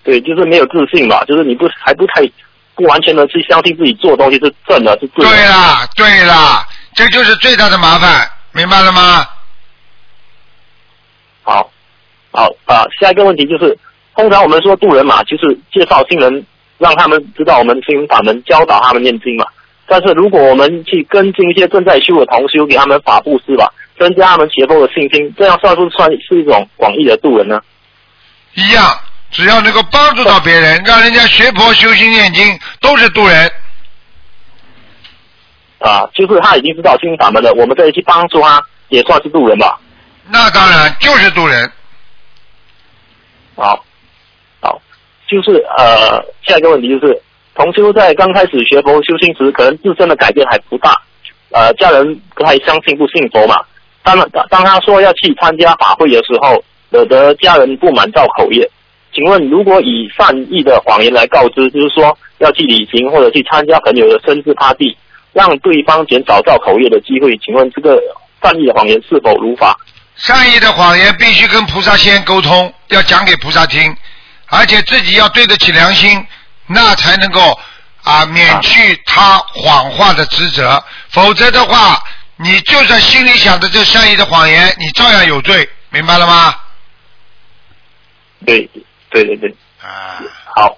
[0.06, 2.22] 对，就是没有自信吧，就是你不还不太
[2.74, 5.30] 不完全的去相信自己做东西是正的，是对的。
[5.30, 9.28] 对啦，对啦，这就是最大的麻烦，明白了吗？
[11.44, 11.70] 好，
[12.34, 13.78] 好啊、下一个问题就是，
[14.16, 16.46] 通常我们说渡人嘛，就是介绍新人，
[16.80, 19.46] 让他们知道我们心灵法门，教导他们念经嘛。
[19.86, 27.62] 但是如果我们去跟进一些正在修的同修，给他们法布施吧，增加他们学佛的信心，这样算不算是一种广义的渡人呢？
[28.56, 28.84] 一样，
[29.30, 33.52] 只要能够帮助到别人，让人家学佛修心念经，都是渡人。
[35.80, 38.60] 啊，就是他已经知道心灵法门了，我们再去帮助他，
[38.90, 39.78] 也算是渡人吧。
[40.30, 41.72] 那当然就是渡人。
[43.56, 43.84] 好，
[44.62, 44.82] 好，
[45.28, 47.22] 就是呃，下一个问题就是，
[47.56, 50.92] 同修在刚开始学佛修心时，可能自身的改变还不大，
[51.52, 53.56] 呃，家人不太相信不信佛嘛。
[54.04, 58.70] 当当当他说要去参加法会的时候，惹得家人不满造口业。
[59.14, 64.98] 请问，如果以善意的谎言来告知，就是说要去旅行或者去参加朋友的生日 party，
[65.32, 68.02] 让对方减少造口业的机会，请问这个
[68.42, 69.78] 善意的谎言是否如法？
[70.16, 73.96] 善意的谎言必须跟菩萨先沟通，要讲给菩萨听，
[74.48, 76.26] 而且自己要对得起良心，
[76.68, 77.60] 那才能够
[78.04, 80.84] 啊免去他谎话的职责。
[81.10, 82.02] 否则的话，
[82.38, 86.56] 你就算心里想着这善意的谎言，你照样有罪，明白了吗？
[88.46, 88.70] 对，
[89.10, 89.56] 对对对。
[89.82, 90.22] 啊。
[90.56, 90.78] 好，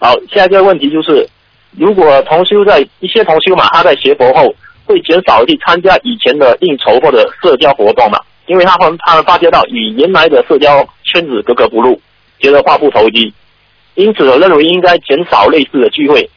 [0.00, 1.28] 好，下一个问题就是，
[1.70, 12.00] 如果同修在一些同修嘛，他在学佛后会减少去参加以前的应酬或者社交活动嘛，因为他们他们发觉到与原来的社交圈子格格不入，
[12.40, 13.32] 觉得话不投机，
[13.94, 16.28] 因此我认为应该减少类似的聚会，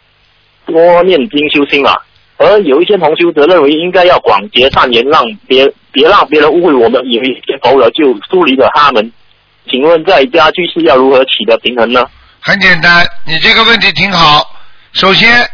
[0.65, 1.95] 多念经修心嘛。
[2.37, 9.11] 而有一些同修则认为应该要广结善缘，让别别让别人误会我们以为学佛了就疏离了他们。
[9.69, 12.05] 请问在家居士要如何取得平衡呢？
[12.41, 14.53] 很简单，你这个问题挺好。
[14.93, 15.49] 首先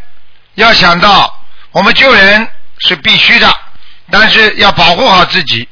[0.56, 1.32] 要想到，
[1.72, 2.48] 我们救人
[2.80, 3.48] 是必须的，
[4.12, 5.68] 但是要保护好自己。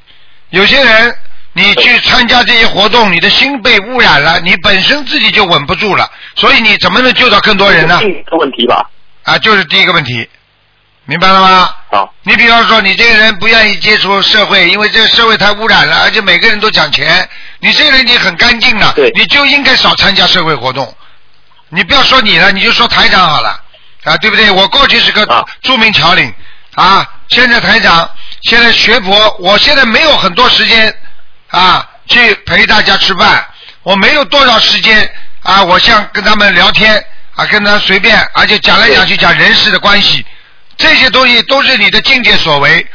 [0.52, 1.16] 有些人，
[1.54, 8.00] 你去参加这些活动，你的心被污染了，你本身自己就稳不住了，所以你怎么能救到更多人呢？
[8.02, 8.90] 这个问题吧。
[9.24, 10.28] 啊，就是第一个问题，
[11.06, 11.76] 明白了吗？
[11.92, 12.14] 好。
[12.24, 17.28] 你比方说，你这个人不愿意接触社会，因为这个社会太污染了，而且每个人都讲钱，
[17.60, 20.96] 你这个人已经很干净了，你就应该少参加社会活动。
[21.70, 23.50] 你不要说你了，你就说台长好了，
[24.04, 24.50] 啊，对不对？
[24.50, 26.34] 我过去是个著名侨领
[26.74, 28.10] 啊，现在台长，
[28.42, 30.96] 现在学佛，我现在没有很多时间
[31.48, 33.46] 啊去陪大家吃饭，
[33.84, 35.10] 我没有多少时间
[35.44, 37.04] 啊，我想跟他们聊天
[37.36, 40.26] 啊，跟他随便，而且讲来讲去讲人事的关系，
[40.78, 42.88] 这些东西都是你的境界所为。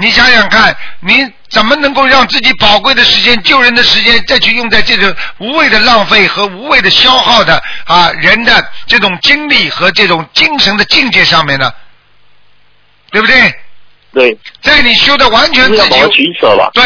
[0.00, 11.72] 你想想看，你怎么能够让自己宝贵的时间、救人的时间，再去用在这种无谓的浪费和无谓的消耗的啊人的这种精力和这种精神的境界上面呢？
[13.10, 13.52] 对不对？
[14.12, 14.38] 对。
[14.62, 16.70] 在你修的完全自己要取舍了。
[16.74, 16.82] 对，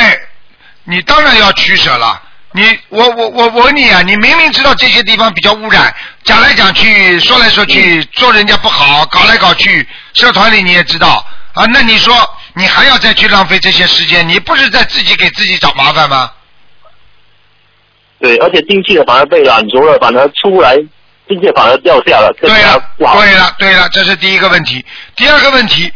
[0.85, 2.21] 你当然要取舍了。
[2.55, 12.15] 你我我我我问你啊，你明明知道这些地方比较污染，讲来讲去，说来说去，做人家不好，搞来搞去，社团里你也知道啊，那你说
[12.55, 16.31] 你还要再去浪费这些时间，你不是在自己给自己找麻烦吗？
[18.21, 20.77] 对，而且进去的反而被染足了，反而出来
[21.27, 22.79] 境界反而掉下了，对了。
[22.99, 24.85] 对了，对了，这是第一个问题。
[25.17, 25.91] 第二个问题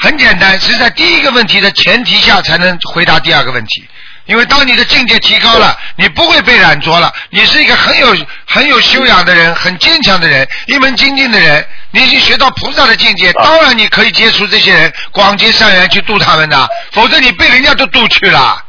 [0.00, 3.86] 很简单，是在第一个问题的前提下才能回答第二个问题。
[4.24, 18.64] 因为当你的境界提高了，你不会被染浊了，你是一个很有很有修养的人，很坚强的人，一门精进的人，你已经学到菩萨的境界，当然你可以接触这些人，广结善缘去度他们的，否则你被人家都度去了。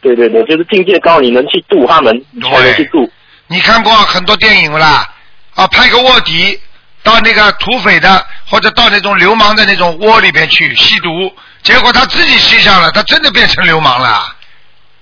[0.00, 3.10] 对对对，就是境界高，你能去度他们，才能去度。
[3.48, 5.08] 你看过很多电影不啦？
[5.54, 6.60] 啊，拍个卧底
[7.06, 11.32] 到那个土匪的或者到那种流氓的那种窝里边去吸毒，
[11.62, 14.34] 结果他自己吸上了，他真的变成流氓了，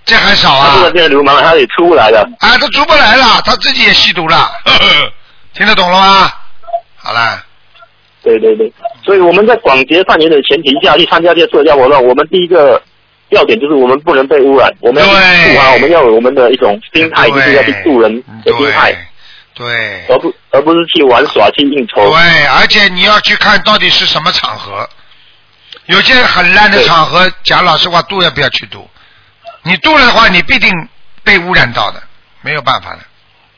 [0.05, 0.69] 这还少啊？
[0.69, 2.21] 他这个变流氓，他也出不来了。
[2.41, 5.13] 啊，他出不来了，他自己也吸毒了，呵 呵
[5.55, 6.31] 听得懂了吗？
[6.97, 7.43] 好了，
[8.23, 8.71] 对对对，
[9.03, 12.83] 所以我们在广结善缘的前提下去参加这些社交活动，我们第一个
[13.31, 18.95] 要点就是我们不能被污染，我们要去度啊，我们要有我们的一种心态，就是要去助人的心态。
[19.55, 22.11] 对而不而不是去玩耍去应酬。
[22.11, 24.89] 对，而且你要去看到底是什么场合，
[25.87, 28.89] 有些很烂的场合，讲老实话，度要不要去度？
[29.63, 30.71] 你度了的话，你必定
[31.23, 32.03] 被污染到的，
[32.43, 32.99] 没有办法的。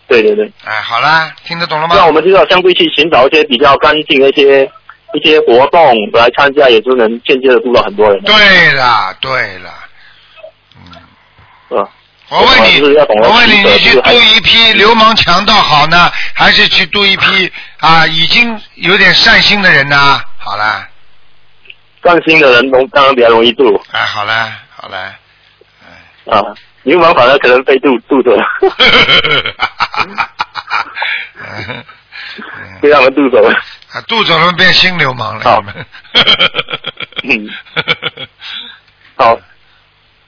[0.06, 1.96] 对对对，哎，好啦，听得懂了吗？
[1.96, 4.64] 那我们就要相对去寻找一些比较干净的一些
[5.14, 5.80] 一些活动
[6.12, 8.22] 来参加，也就能间接的度到很多人。
[8.22, 9.85] 对啦，对了，是吧？
[12.28, 12.80] 我问你，
[13.22, 20.20] 我问你，你去度一批流氓强盗好呢，还是去度一批啊已经有点善心的人呢？
[20.38, 20.88] 好啦，
[22.02, 25.14] 善心的人容当然比较容易度哎，好啦，好啦，
[26.30, 26.42] 啊，
[26.82, 28.44] 流氓反而可能被度度走了，
[32.80, 33.50] 被他们渡走了。
[33.92, 35.62] 啊，渡走了变新流氓了，好。
[35.62, 35.86] 们。
[37.22, 37.48] 嗯，
[39.16, 39.38] 好，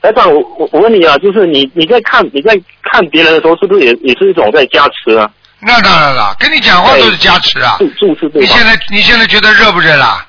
[0.08, 5.30] 台长，我我我问你啊，就是你你在看你在看别人的时候，是不是也也是一种在加持啊？
[5.60, 7.76] 那当然了，跟你讲话都是加持啊。
[7.78, 8.42] 注注视对方。
[8.42, 10.24] 你现在你现在觉得热不热啦？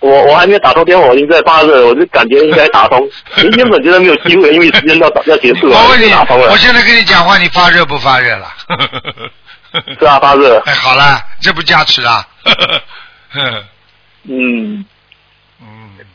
[0.00, 3.00] 我我还没有打通电话，我已经在发热了，我就感觉应该打通。
[3.42, 6.56] 你原本觉得没有机会，因为时间要要结束了，我问你我。
[6.56, 8.46] 现在跟你讲话，你发热不发热了？
[9.98, 10.62] 是啊，发热。
[10.66, 12.26] 哎，好了，这不加持啊？
[14.28, 14.84] 嗯。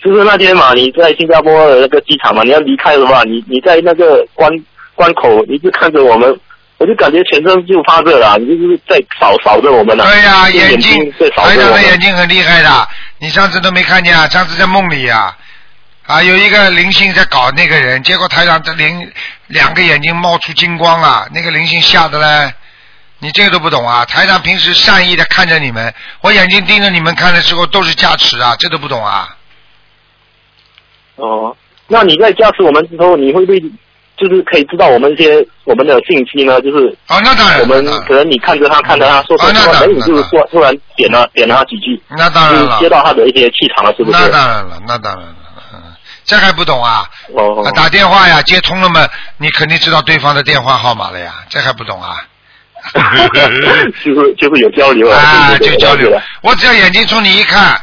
[0.03, 4.49] 就是那天嘛，你在新加坡的那个机场嘛，你要离开的话，你你在那个关
[4.95, 6.35] 关口，你就看着我们，
[6.77, 10.03] 我就感觉全身就发热了，你就是在扫扫着我们了。
[10.05, 11.81] 对呀、用眼睛台长的。
[11.83, 12.87] 眼睛很厉害的，
[13.19, 14.27] 你上次都没看见啊？
[14.27, 15.35] 上次在梦里呀、
[16.07, 19.11] 啊，有一个灵性在搞那个人，结果台长的灵
[19.47, 22.51] 两个眼睛冒出金光啊，那个灵性吓得嘞，
[23.19, 24.03] 你这个都不懂啊？
[24.05, 29.37] 台长平时善意的看着你们，我眼睛盯着你们看的时候都是加持啊，这都不懂啊？
[31.15, 31.55] 哦，
[31.87, 33.59] 那你在加持我们之后，你会不会
[34.17, 36.59] 就是可以知道我们一些我们的信息呢？
[36.61, 44.19] 就是啊，那当然我们可能你看着他，看着他说说说，啊那当然你就是突突然点了点了他几句，那当然了接到他的一些气场了，是不是？
[44.19, 45.35] 那当然了，那当然了，
[45.73, 45.79] 嗯，
[46.25, 47.03] 这还不懂啊？
[47.33, 49.07] 哦啊打电话呀，接通了嘛，
[49.37, 52.15] 你肯定知道对方的电话号码了呀，这还不懂啊？
[54.03, 56.21] 就是就是有交流啊，对对对就交流了。
[56.41, 57.79] 我只要眼睛冲你一看，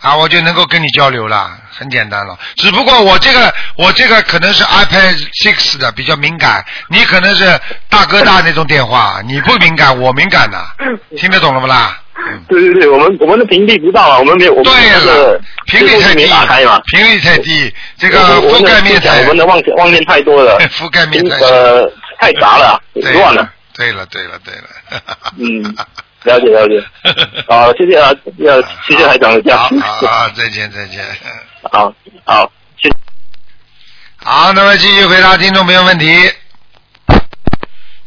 [0.00, 2.38] 啊，我就能够跟你交流了，很简单了。
[2.56, 7.58] 只不过我这个我这个可能是 iPad Six 的比较敏感，你可能是
[7.88, 10.58] 大哥大那种电话， 你不敏感，我敏感的，
[11.16, 11.98] 听得懂了不啦？
[12.48, 16.24] 对对对，我们我们的频率不到啊，我们没有，我们对那个了，频率太低
[16.92, 23.50] 频率太低，这个覆盖面太我们的妄妄念太多了， 覆盖面太呃太杂了，对乱了。
[23.74, 25.02] 对了，对了，对了。
[25.38, 25.74] 嗯，
[26.24, 26.84] 了解了解。
[27.48, 29.80] 好，谢谢啊，要谢谢台长的加持。
[29.80, 31.02] 好好，再见再见。
[31.70, 31.94] 好
[32.24, 32.50] 好，
[32.80, 32.96] 谢谢。
[34.16, 36.06] 好，那么继续回答听众朋友问题。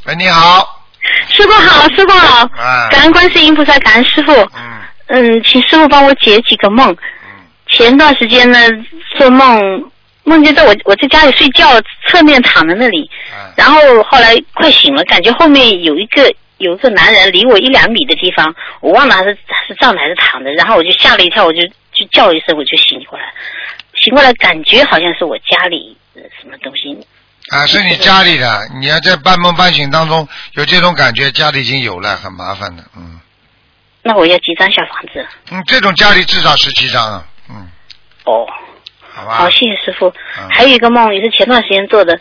[0.06, 0.84] 喂，你好。
[1.30, 4.34] 师傅好，师傅好，啊感恩观世音菩萨，感恩师傅。
[4.34, 4.82] 嗯。
[5.08, 6.95] 嗯，请师傅帮我解几个梦。
[7.68, 8.60] 前段时间呢，
[9.18, 9.91] 做梦
[10.24, 11.70] 梦见在我我在家里睡觉，
[12.08, 13.10] 侧面躺在那里，
[13.56, 21.60] 然后后来快醒了，感觉后面有一个有一个男人离我一两米的地方，我忘了他是他是站着还是躺着，然后我就吓了一跳，我就
[21.96, 23.34] 就叫一声，我就醒过来，
[23.93, 26.96] 醒过来感觉好像是我家里呃什么东西，
[27.50, 33.20] 啊，是你家里的，你要在半梦半醒当中有这种感觉，家里已经有了，很麻烦的，嗯。
[34.02, 35.26] 那我要几张小房子？
[35.52, 37.68] 嗯，这种家里至少十七张啊，嗯，
[38.26, 38.46] 哦，
[39.00, 40.14] 好吧，好，谢谢师傅。
[40.39, 40.48] 嗯。
[40.52, 42.20] 还有一个梦也是前段时间做的，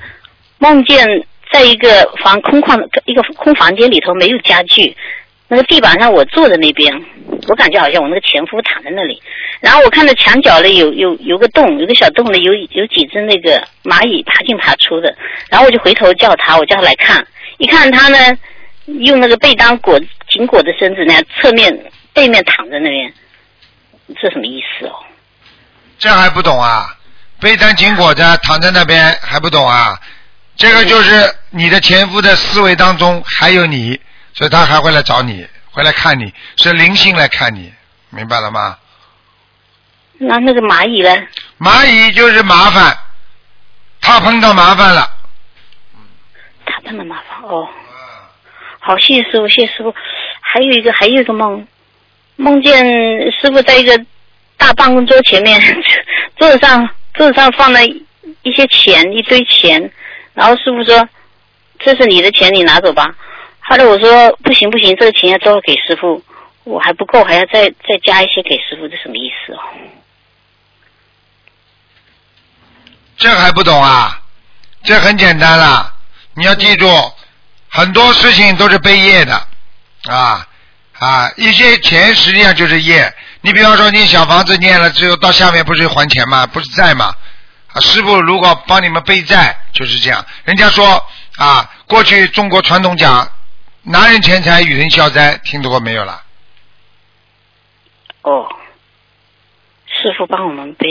[0.58, 1.06] 梦见
[1.52, 4.96] 在一个房空旷的一个空房间里头没有家具，
[5.48, 6.92] 那个地板上我坐在那边，
[7.48, 9.20] 我感觉好像我那个前夫躺在那里，
[9.60, 15.14] 然后我看到墙角里有有有个洞，有个小洞里有有几只那个蚂蚁爬进爬出的，
[15.50, 17.26] 然后我就回头叫他，我叫他来看，
[17.58, 18.18] 一看他呢
[18.86, 21.78] 用那个被单裹紧裹着身子那侧面
[22.12, 23.12] 背面躺在那边，
[24.20, 24.92] 这什么意思哦？
[25.98, 26.96] 这还不懂啊？
[27.40, 30.00] 被单紧裹着躺在那边还不懂啊？
[30.56, 34.00] 这个就是你的前夫的思维当中还有你，
[34.34, 37.72] 所以他还会来找你，会来看你，是灵性来看你，
[38.10, 38.76] 明白了吗？
[40.18, 41.10] 那那个蚂蚁呢？
[41.58, 42.96] 蚂蚁就是麻烦，
[44.00, 45.08] 他碰到麻烦了。
[46.66, 47.68] 他碰到麻烦哦。
[48.80, 49.94] 好，谢谢师傅，谢谢师傅。
[50.40, 51.66] 还有一个，还有一个梦，
[52.36, 52.84] 梦见
[53.32, 53.98] 师傅在一个
[54.56, 55.60] 大办公桌前面，
[56.38, 59.90] 桌子上桌子上放了一些钱，一堆钱，
[60.32, 61.08] 然后师傅说
[61.78, 63.14] ：“这是你的钱，你拿走吧。”
[63.66, 66.22] 后来我说：“不行不行，这个钱要都要给师傅，
[66.64, 69.58] 我还不够，还要再再加一些给师傅，这什么意思哦？”
[73.16, 74.20] 这还不懂啊？
[74.82, 75.94] 这很简单啦，
[76.34, 76.86] 你要记住，
[77.68, 79.34] 很多事情都是背业的
[80.08, 80.46] 啊
[80.98, 83.14] 啊，一些钱实际上就是业。
[83.40, 86.46] 你比方说，你小房子念了之后，到下面不是还钱吗？
[86.46, 87.14] 不是债吗？
[87.72, 90.24] 啊，师傅如果帮你们背债，就是这样。
[90.44, 91.02] 人家说
[91.38, 93.26] 啊，过去中国传统讲，
[93.86, 96.22] 拿人钱财与人消灾，听说过没有啦？
[98.22, 98.48] 哦，
[99.86, 100.88] 师傅帮我们背，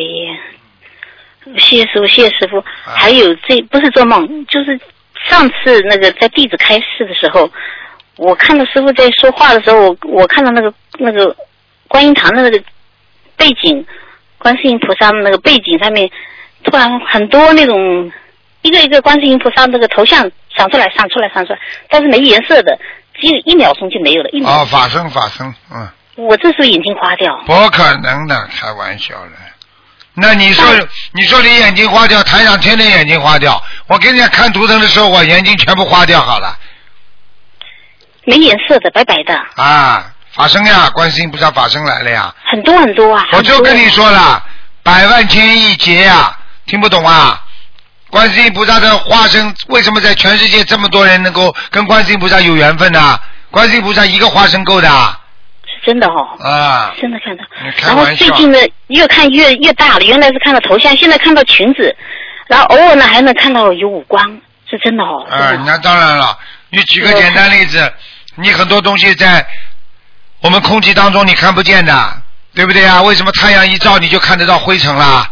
[1.58, 2.64] 谢谢师傅，谢谢师傅。
[2.84, 4.80] 还有这不是做梦，就是
[5.28, 7.50] 上次那个在弟子开示的时候，
[8.18, 11.36] 我看到师傅在说话的时候，我我看到那个那个
[11.88, 12.64] 观音堂的那个
[13.36, 13.84] 背景，
[14.38, 16.08] 观世音菩萨那个背景上面，
[16.64, 18.12] 突然很多那种
[18.62, 22.78] 一个一个观世音菩萨那个头像闪出来，闪出来，闪出来，但是没颜色的，
[23.14, 24.62] 只有一秒钟就没有了，一秒钟。
[24.62, 27.36] 哦，法生法生，嗯，我这时候眼睛花掉。
[27.46, 29.32] 不可能的，开玩笑的。
[30.16, 30.64] 那你说，
[31.14, 33.62] 你说你眼睛花掉，台长天天眼睛花掉。
[33.88, 36.56] 我给人家看图腾的时候，我眼睛全部花掉好了。
[38.26, 42.34] 没颜色的，白白的，啊，法生呀，观世音菩萨法生来了呀！
[42.46, 43.28] 很多很多啊。
[43.32, 44.42] 我就跟你说了，
[44.84, 46.38] 百万千亿劫呀，
[46.68, 47.44] 听不懂啊？
[48.14, 53.20] 观世音菩萨的化身，为什么在全世界这么多人能够跟观世音菩萨有缘分呢？
[53.50, 54.88] 观世音菩萨一个化身够的。
[55.66, 56.38] 是真的哦。
[56.40, 56.94] 啊。
[57.02, 57.44] 真的看到。
[57.66, 58.30] 你开然后最。
[58.38, 61.96] 近呢，越看越越大了，原来是看到头像，现在看到裙子，
[62.46, 64.24] 然后偶尔呢还能看到有五官，
[64.70, 65.26] 是真的哦。
[65.32, 66.38] 啊，那当然了。
[66.70, 67.92] 你举个简单例子，
[68.36, 69.44] 你很多东西在
[70.42, 72.22] 我们空气当中你看不见的，
[72.54, 73.02] 对不对啊？
[73.02, 75.28] 为什么太阳一照你就看得到灰尘啦？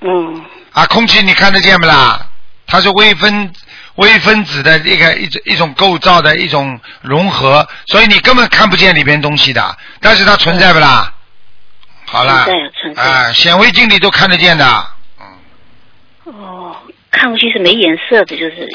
[0.00, 0.42] 嗯。
[0.72, 2.26] 啊，空气你看得见不啦？
[2.66, 3.52] 它是微分
[3.96, 11.12] 微分子的一个一种一种构造的一种融合，所以你根本看不见里边东西的，但是它存在不啦？
[12.06, 14.86] 好了存在存，在啊，显微镜里都看得见的。
[16.24, 16.76] 哦，
[17.10, 18.66] 看过去是没颜色的，就是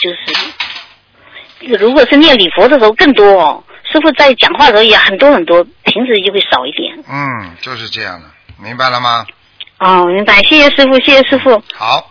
[0.00, 3.62] 就是，如果是念礼佛的时候更多哦。
[3.84, 6.94] 师傅在讲话的时候也很多很多，平时就会少一点。
[7.06, 8.26] 嗯，就是这样的，
[8.56, 9.26] 明白了吗？
[9.84, 11.60] 哦，明白，谢谢师傅，谢谢师傅。
[11.74, 12.08] 好，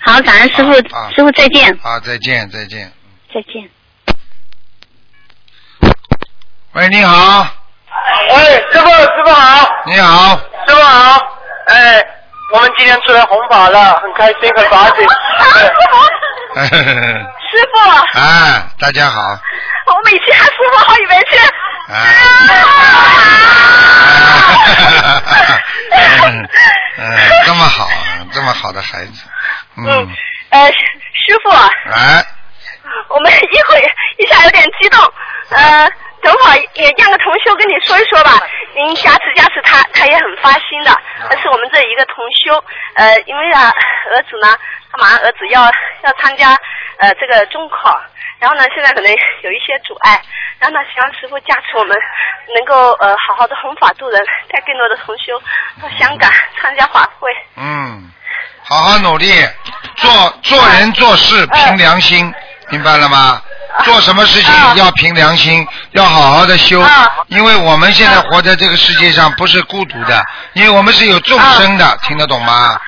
[0.00, 2.92] 好，感恩师傅，啊师傅再见，好，再见，再见。
[3.32, 3.70] 再见。
[6.72, 7.46] 喂，你好，
[8.28, 10.36] 喂，师傅，师傅好，你好，
[10.68, 11.18] 师傅好，
[11.68, 12.06] 哎，
[12.52, 15.08] 我们今天出来红法了，很开心，很高兴。
[16.60, 19.20] 师傅，哎，大家好，
[19.86, 21.16] 我每次喊师傅好以为
[21.88, 21.92] 啊。
[26.96, 27.88] 嗯，这么好，
[28.32, 29.28] 这么好的孩子，
[29.76, 30.08] 嗯，
[30.50, 32.24] 呃，师傅，哎，
[33.08, 33.80] 我们一会
[34.18, 35.00] 一下有点激动，
[35.50, 35.90] 呃，
[36.22, 38.40] 等会儿也让个同修跟你说一说吧。
[38.74, 40.90] 您加持加持他，他也很发心的。
[41.28, 42.64] 他是我们这一个同修，
[42.94, 43.72] 呃，因为啊，
[44.10, 44.56] 儿子呢，
[44.90, 45.62] 他马上儿子要
[46.02, 46.56] 要参加
[46.98, 48.00] 呃这个中考，
[48.44, 50.20] 然后呢，现在可能有一些阻碍，
[50.58, 51.96] 然后呢，希望师傅加持我们
[52.54, 54.22] 能够呃好好的弘法度人，
[54.52, 55.32] 带更多的同修
[55.80, 56.30] 到香港
[56.60, 57.30] 参加法会。
[57.56, 58.12] 嗯，
[58.62, 59.32] 好好努力，
[59.96, 60.10] 做
[60.42, 62.30] 做人做事凭良心，
[62.68, 63.40] 明白了吗？
[63.82, 66.84] 做什么事情要凭良心，要好好的修，
[67.28, 70.22] 因为我们现在活在这个世界上不是孤独的，
[70.52, 72.78] 因为我们是有众生的，听得懂吗？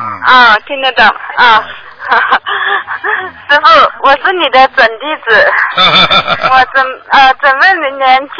[0.00, 1.64] 嗯，啊，听得懂啊。
[3.48, 3.66] 师傅，
[4.02, 5.52] 我是你的准弟子，
[6.50, 8.34] 我准呃准备明年去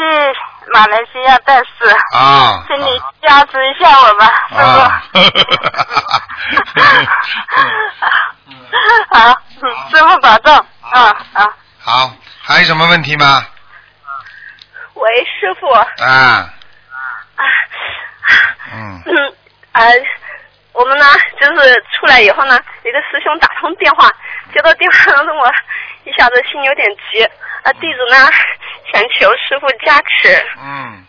[0.73, 1.65] 马来西亚拜师，
[2.15, 4.61] 啊请你加持一下我吧，师傅。
[4.79, 5.01] 啊，
[9.11, 10.53] 好，嗯师傅保重，
[10.91, 11.01] 啊
[11.33, 11.47] 啊。
[11.79, 12.11] 好，
[12.43, 13.45] 还有什么问题吗？
[14.95, 16.49] 喂，师傅，啊，啊
[18.73, 19.33] 嗯，嗯
[19.73, 19.83] 呃，
[20.77, 21.05] 我们呢
[21.41, 24.07] 就是出来以后呢，一个师兄打通电话，
[24.53, 25.51] 接到电话让我
[26.03, 27.23] 一下子心有点急，
[27.63, 28.29] 啊，弟子呢
[28.93, 31.03] 想求师傅加持，嗯，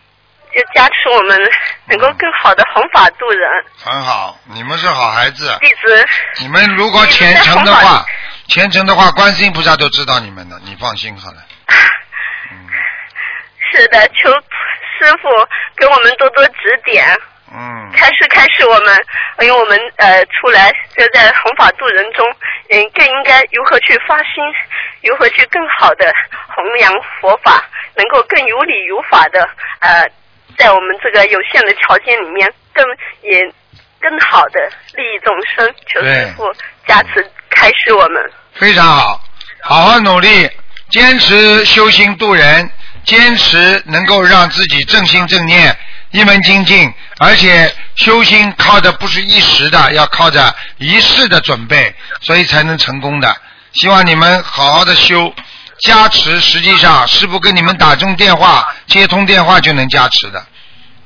[0.51, 1.39] 就加持我们
[1.85, 3.47] 能够更好的弘法度人。
[3.83, 5.55] 很好，你们是好孩子。
[5.61, 6.07] 弟子，
[6.39, 8.03] 你们如果虔诚的话，
[8.47, 11.37] 虔诚的话，观世音菩萨都知道你们的，你放心好了。
[12.51, 12.67] 嗯
[13.71, 15.29] 是的，求师傅
[15.77, 17.15] 给我们多多指点。
[17.51, 18.95] 嗯，开始开始我们，
[19.41, 22.25] 因为我们呃出来就在弘法度人中，
[22.69, 24.43] 嗯，更应该如何去发心，
[25.03, 26.13] 如何去更好的
[26.55, 27.63] 弘扬佛法，
[27.95, 30.07] 能够更有理有法的呃，
[30.57, 32.85] 在我们这个有限的条件里面，更
[33.23, 33.41] 也
[33.99, 35.73] 更好的利益众生。
[35.87, 36.45] 求师傅
[36.87, 38.31] 加持开始我们。
[38.53, 39.21] 非常好，
[39.63, 40.49] 好好努力，
[40.89, 42.69] 坚持修心度人，
[43.05, 45.75] 坚持能够让自己正心正念，
[46.11, 53.35] 一门精进，而且修心靠的不是一时的，要靠着一世的准备，所以才能成功的。
[53.73, 55.31] 希望你们好好的修。
[55.81, 60.45] 加持实际上师傅跟你们打中电话，接通电话就能加持的，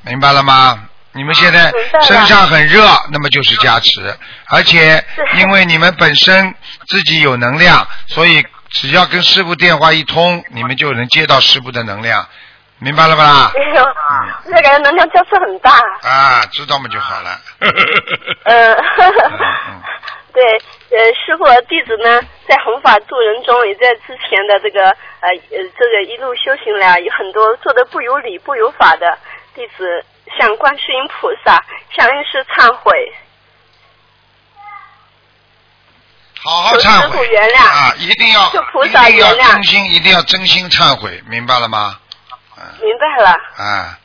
[0.01, 0.85] 明白了吗？
[1.11, 1.71] 你们现在
[2.07, 5.05] 身上很热，那么就是加持，而且
[5.37, 6.55] 因为你们本身
[6.87, 12.27] 自己有能量，所以只要跟师傅电话一通，你们就能接到师傅的能量，
[12.83, 13.51] 明白了吧啦？
[13.53, 13.85] 没有，
[14.45, 15.71] 那个能量交错很大。
[16.01, 17.39] 啊，知道嘛就好了。
[18.43, 18.75] 嗯，
[20.33, 20.43] 对，
[20.91, 29.17] 呃，师傅弟子呢，在弘法度人中，也在之前的这个呃呃这个一路修行来，有很多做的不有理不有法的
[29.55, 30.03] 弟子，
[30.37, 31.63] 向观世音菩萨
[31.95, 33.13] 向恩师忏悔，
[36.43, 37.25] 好好忏悔
[37.55, 37.93] 啊！
[37.97, 41.99] 一定要就菩一定要萨原谅真心，一定要真心忏悔，明白了吗？
[42.81, 43.31] 明白了。
[43.57, 43.99] 啊，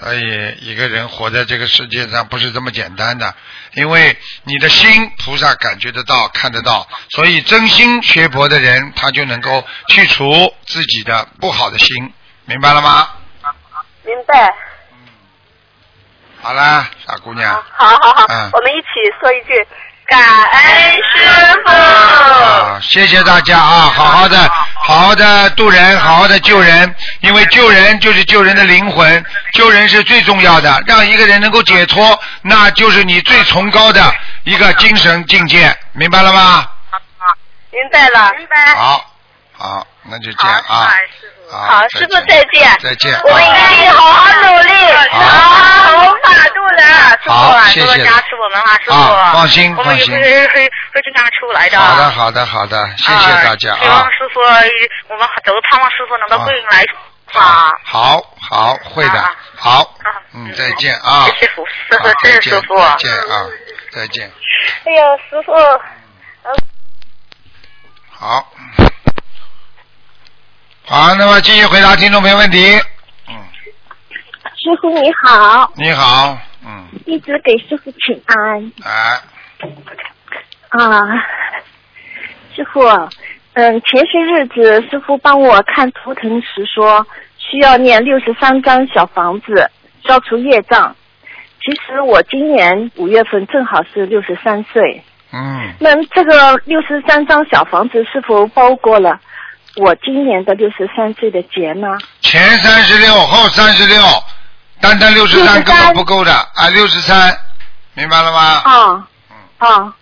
[0.00, 3.34] 所以一个人活在这个世界上不是这么简单的，
[3.74, 12.12] 因为你的心菩萨感觉得到、看得到，所以真心学佛的人，他就能够去除自己的不好的心，
[12.44, 13.08] 明白了吗？
[14.04, 14.54] 明白。
[16.40, 18.86] 好啦，傻姑娘，好好好，嗯我们一起
[19.20, 19.66] 说一句
[20.08, 21.70] 感恩师傅。
[21.70, 34.12] 啊，谢谢大家啊，好好的，好好的渡人，好好的救人，因为救人就是救人的灵魂，救人是最重要的，让一个人能够解脱，那就是你最崇高的
[34.44, 36.66] 一个精神境界，明白了吗？
[37.70, 38.74] 明白了，明白。
[38.74, 39.04] 好，
[39.56, 40.90] 好，那就这样啊。
[41.50, 42.78] 好，师傅再见。
[42.80, 43.18] 再见。
[43.24, 43.46] 我们一
[43.76, 44.70] 定好好努力，
[45.10, 46.84] 好好法度人。
[47.22, 48.92] 师傅好啊，谢谢多加持我们啊，师傅。
[48.92, 51.78] 啊放心我们会会会经常出来的。
[51.78, 54.08] 好的，好的，好的，谢谢大家希望啊。
[54.10, 56.84] 师傅，我们都盼望师傅能到桂林来
[57.40, 57.72] 啊。
[57.84, 59.24] 好好，会的，
[59.56, 59.94] 好，
[60.34, 61.24] 嗯，再见啊。
[61.26, 62.76] 谢谢师傅，师傅好，谢谢再见师傅。
[62.76, 63.46] 再见啊，
[63.92, 64.30] 再见。
[64.84, 65.52] 哎呀，师傅。
[68.10, 68.44] 好，
[70.90, 72.58] 好，那么继续回答听众朋友问题。
[73.28, 73.34] 嗯。
[74.56, 76.34] 师傅你好，你好，
[76.64, 78.72] 嗯，一直给师傅请安。
[78.80, 79.20] 啊，
[80.70, 81.02] 啊，
[82.56, 82.80] 师傅，
[83.52, 89.70] 嗯，前些日子师傅帮我看图腾时说需要念六十三张小房子
[90.06, 90.96] 消除业障。
[91.60, 99.20] 其实我今年五月份正好是六十三岁，嗯，那这个六十三张小房子是否包括了
[99.78, 101.96] 我今年的六十三岁的节呢？
[102.20, 103.96] 前三十六，后三十六，
[104.80, 107.32] 单单六十三根本不够的啊，六十三，
[107.94, 108.38] 明白了吗？
[108.64, 109.08] 啊
[109.58, 109.94] 啊，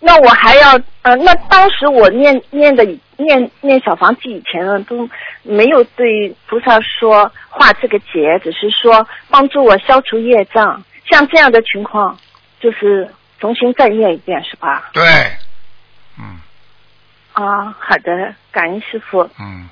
[0.00, 2.84] 那我还要呃，那当时我念念的
[3.16, 5.08] 念念小房子以前呢，都
[5.42, 10.84] 没有对菩萨说化这个结，只是说帮助我消除业障。
[11.10, 12.18] 像这样的情况，
[12.60, 13.08] 就是
[13.40, 14.90] 重新再念一遍，是吧？
[14.92, 15.02] 对，
[17.54, 19.30] 啊，好的，感恩师傅。
[19.38, 19.68] 嗯。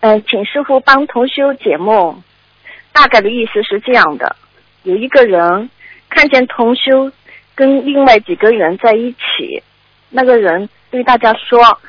[0.00, 2.22] 嗯、请师傅帮同修解梦。
[2.92, 4.36] 大概的意思是这样的：
[4.82, 5.70] 有一个人
[6.08, 7.12] 看见同修
[7.54, 9.62] 跟另外几个人在一起，
[10.10, 11.80] 那个人对大家说：“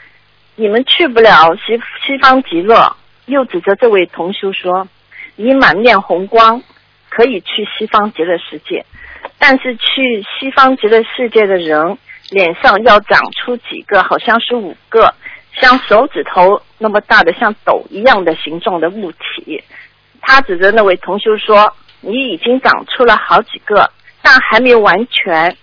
[0.55, 4.88] 你们去不了西西方极乐。”又指着这位同修说
[5.36, 6.61] ：“你满面红光，
[7.09, 8.86] 可以去西方极乐世界，
[9.39, 11.97] 但是去西方极乐世界的人
[12.34, 15.13] 脸上要长出几个，好像是五个，
[15.61, 19.63] 像手指头那么大的像斗一样的形状的物体。
[20.19, 21.71] 他指着那位同修说
[22.01, 23.91] ：“你已经长出了好几个，
[24.23, 25.55] 但还没有完全。”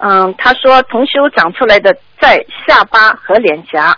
[0.00, 3.96] 嗯，他说同修长出来的在下巴和脸颊，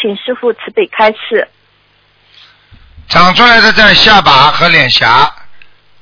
[0.00, 1.46] 请师傅慈悲开示。
[3.08, 5.30] 长出来的在下巴和脸颊，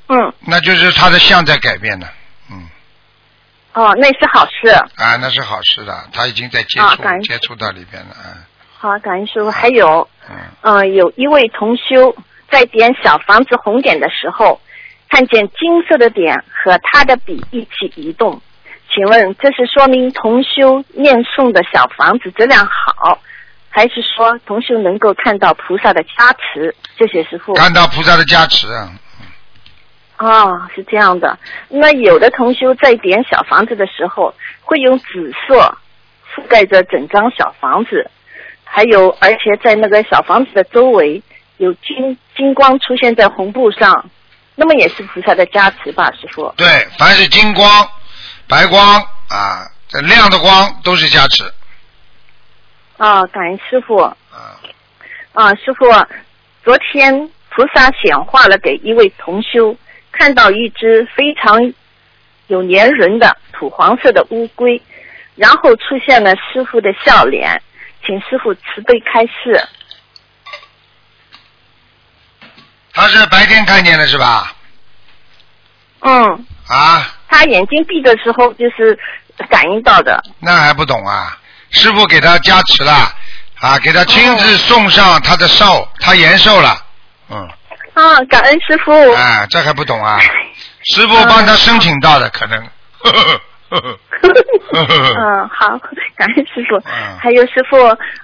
[0.08, 2.06] 嗯，那就是他的相在改变的
[3.74, 4.68] 哦，那是好事。
[4.96, 8.42] 啊，那是好事的，他已经在接触、接触到里边了，嗯
[8.76, 9.50] 好，感恩师傅。
[9.50, 10.08] 还有，
[10.62, 12.14] 嗯、有一位同修
[12.50, 14.60] 在点小房子红点的时候，
[15.08, 18.40] 看见金色的点和他的笔一起移动，
[18.94, 23.20] 请问这是说明同修念诵的小房子质量好，
[23.68, 26.74] 还是说同修能够看到菩萨的加持？
[26.96, 27.54] 谢谢师傅。
[27.54, 28.66] 看到菩萨的加持，
[30.18, 31.38] 啊哦，是这样的。
[31.68, 35.78] 那有的同修在点小房子的时候，会用紫色
[36.34, 38.10] 覆盖着整张小房子，
[38.64, 41.22] 还有而且在那个小房子的周围
[41.56, 44.10] 有金金光出现在红布上，
[44.56, 46.52] 那么也是菩萨的加持吧，师傅？
[46.56, 46.66] 对，
[46.98, 47.66] 凡是金光、
[48.48, 51.44] 白光啊，这亮的光都是加持。
[52.96, 53.96] 啊，感恩师傅。
[55.32, 55.86] 啊，师傅，
[56.64, 59.76] 昨天菩萨显化了给一位同修，
[60.18, 61.72] 看到一只非常
[62.48, 64.82] 有粘人的土黄色的乌龟，
[65.36, 67.62] 然后出现了师傅的笑脸，
[68.04, 69.62] 请师傅慈悲开示。
[72.92, 74.52] 他是白天看见的是吧？
[76.00, 78.98] 嗯，啊，他眼睛闭的时候就是
[79.48, 80.22] 感应到的。
[80.40, 81.38] 那还不懂啊？
[81.70, 82.92] 师傅给他加持了，
[83.60, 86.76] 啊，给他亲自送上他的寿，他延寿了，
[87.30, 87.48] 嗯，
[87.98, 88.92] 啊，感恩师傅。
[89.12, 90.20] 哎，这还不懂啊？
[90.84, 92.62] 师傅帮他申请到的，可能。
[94.72, 95.78] 嗯，好，
[96.16, 96.80] 感恩师傅。
[97.20, 97.76] 还有师傅，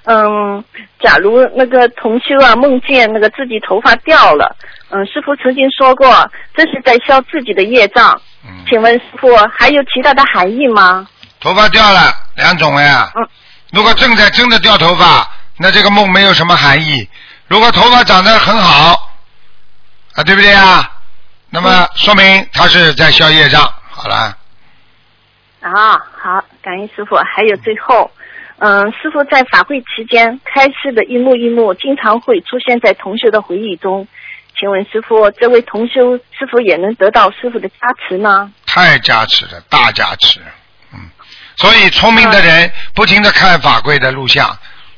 [0.05, 0.65] 嗯，
[1.01, 4.57] 假如那个同修啊梦见那个自己头发掉了，
[4.91, 8.21] 嗯，师傅曾经说过，这是在消自己的业障。
[8.47, 11.07] 嗯请问师傅还有其他的含义吗？
[11.41, 13.11] 头发掉了两种呀。
[13.17, 13.29] 嗯。
[13.73, 17.07] 如果正在真的掉头发，那这个梦没有什么含义；
[17.49, 19.11] 如果头发长得很好，
[20.15, 20.91] 啊，对不对啊？
[21.51, 23.63] 那么说明他是在消业障。
[23.89, 24.37] 好了。
[25.61, 27.17] 啊，好，感恩师傅。
[27.17, 28.11] 还有最后，
[28.59, 34.07] 嗯，师傅在法会期间开示的一幕一幕，经常会出现在同学的回忆中。
[34.59, 38.53] 请问师傅，这位同修是否也能得到师傅的加持呢？
[38.67, 40.41] 太加持了，大加持。
[40.93, 41.01] 嗯，
[41.57, 44.57] 所以聪明的人不停的看法规的录像，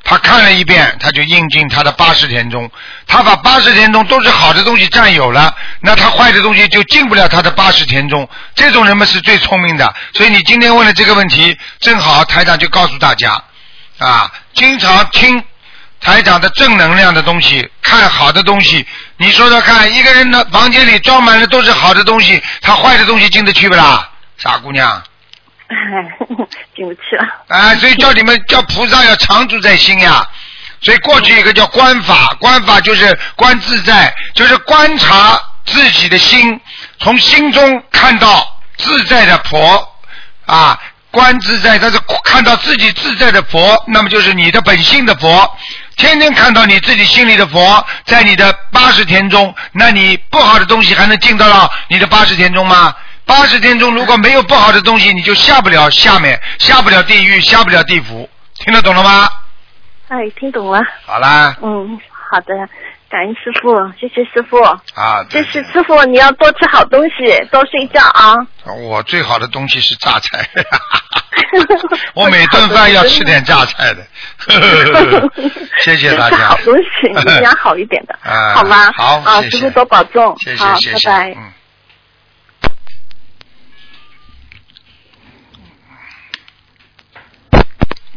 [0.08, 2.70] 他看了一遍，他就印进他的八十田中。
[3.08, 8.28] 他把八十田中都是好的东西占有了，那他坏的东西就进不了他的八十田中。
[8.54, 9.92] 这种人们是最聪明的。
[10.14, 13.42] 所以你今天问的这个问题，正好台长就告诉大家
[13.98, 15.42] 啊，经常听
[16.00, 18.86] 台长的正能量的东西，看好的东西。
[19.16, 24.08] 你说说看，一个人的房间里装满了都是好的东西，他坏的东西进得去不啦？
[24.38, 25.02] 傻姑娘。
[26.74, 27.26] 进不去了。
[27.48, 30.26] 啊，所以叫你们叫菩萨要常住在心呀。
[30.80, 36.60] 所以过去一个叫观法，观法就是观自在，就是观察自己的心，
[37.00, 39.88] 从心中看到自在的佛
[40.44, 40.78] 啊，
[41.10, 45.56] 观自在，他是看到自己自在的佛，那么就是你的本性的佛。
[45.96, 52.94] 天天看到你自己心里的佛在你的八十天中，那你不好的东西还能进到了你的八十天中吗？
[53.26, 59.28] 八十天中如果没有不好的东西，你就下不了下面，下不了地狱，下不了地府，听得懂了吗？
[60.08, 60.80] 哎，听懂了。
[61.04, 61.56] 好啦。
[61.60, 61.98] 嗯，
[62.30, 62.54] 好的，
[63.10, 64.62] 感恩师傅，谢谢师傅。
[64.62, 68.34] 啊，谢谢师傅，你要多吃好东西，多睡觉啊。
[68.88, 70.48] 我最好的东西是榨菜，
[72.14, 74.06] 我每顿饭要吃点榨菜的。
[75.82, 76.36] 谢谢大家。
[76.54, 78.92] 好东西，营养好一点的，啊好吗？
[78.96, 80.36] 好啊，谢谢师傅多保重。
[80.38, 81.34] 谢谢好，谢谢拜拜。
[81.36, 81.52] 嗯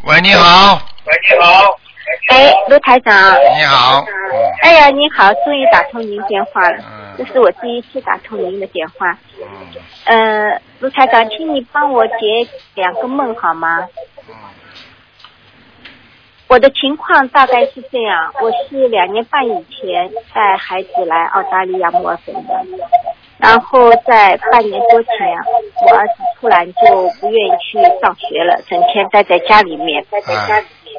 [0.09, 0.81] 喂，你好。
[1.05, 1.79] 喂，你好。
[2.31, 3.13] 哎，卢台长。
[3.55, 4.03] 你好。
[4.63, 6.83] 哎呀，你好，终于打通您电话了，
[7.15, 9.15] 这是我第一次打通您的电话。
[10.05, 12.15] 呃，卢台长，请你帮我解
[12.73, 13.87] 两个梦好吗？
[16.47, 22.65] 我的情况大概是这样，我是两年半以前带孩子来澳大利亚墨尔本的，
[23.39, 25.11] 然后在半年多前，
[25.87, 30.05] 我儿子突然就不愿意去上学了，整天待在家里面。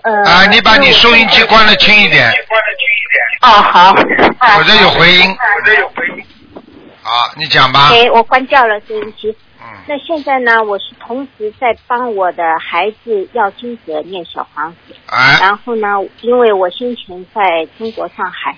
[0.03, 2.33] 呃，啊，你把你收音机关的轻一点，
[3.43, 3.93] 哦，好。
[3.93, 5.31] 我这有回音。
[5.31, 6.25] 我这有回音
[7.03, 7.91] 好，你讲吧。
[7.93, 9.37] 哎，我关掉了收音机。
[9.87, 14.95] 那现在呢，我是同时在帮我的孩子要金者念小房子。
[15.07, 15.39] 哎。
[15.41, 15.89] 然后呢，
[16.23, 18.57] 因为我先前在中国上海，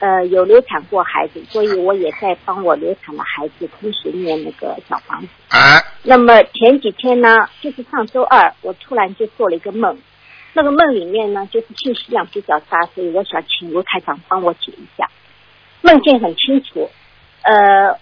[0.00, 5.28] 呃，有流产过孩子，所以我也在帮我流产的孩子同时念那个小房子。
[5.48, 5.82] 啊。
[6.04, 9.98] 那么前几天呢，就是上周二，我突然就做了一个梦，
[10.54, 15.10] 那个梦里面呢，就是信息量比较大，所以我想请卢台长帮我解一下。
[15.82, 16.88] 梦境很清楚，
[17.42, 17.98] 呃，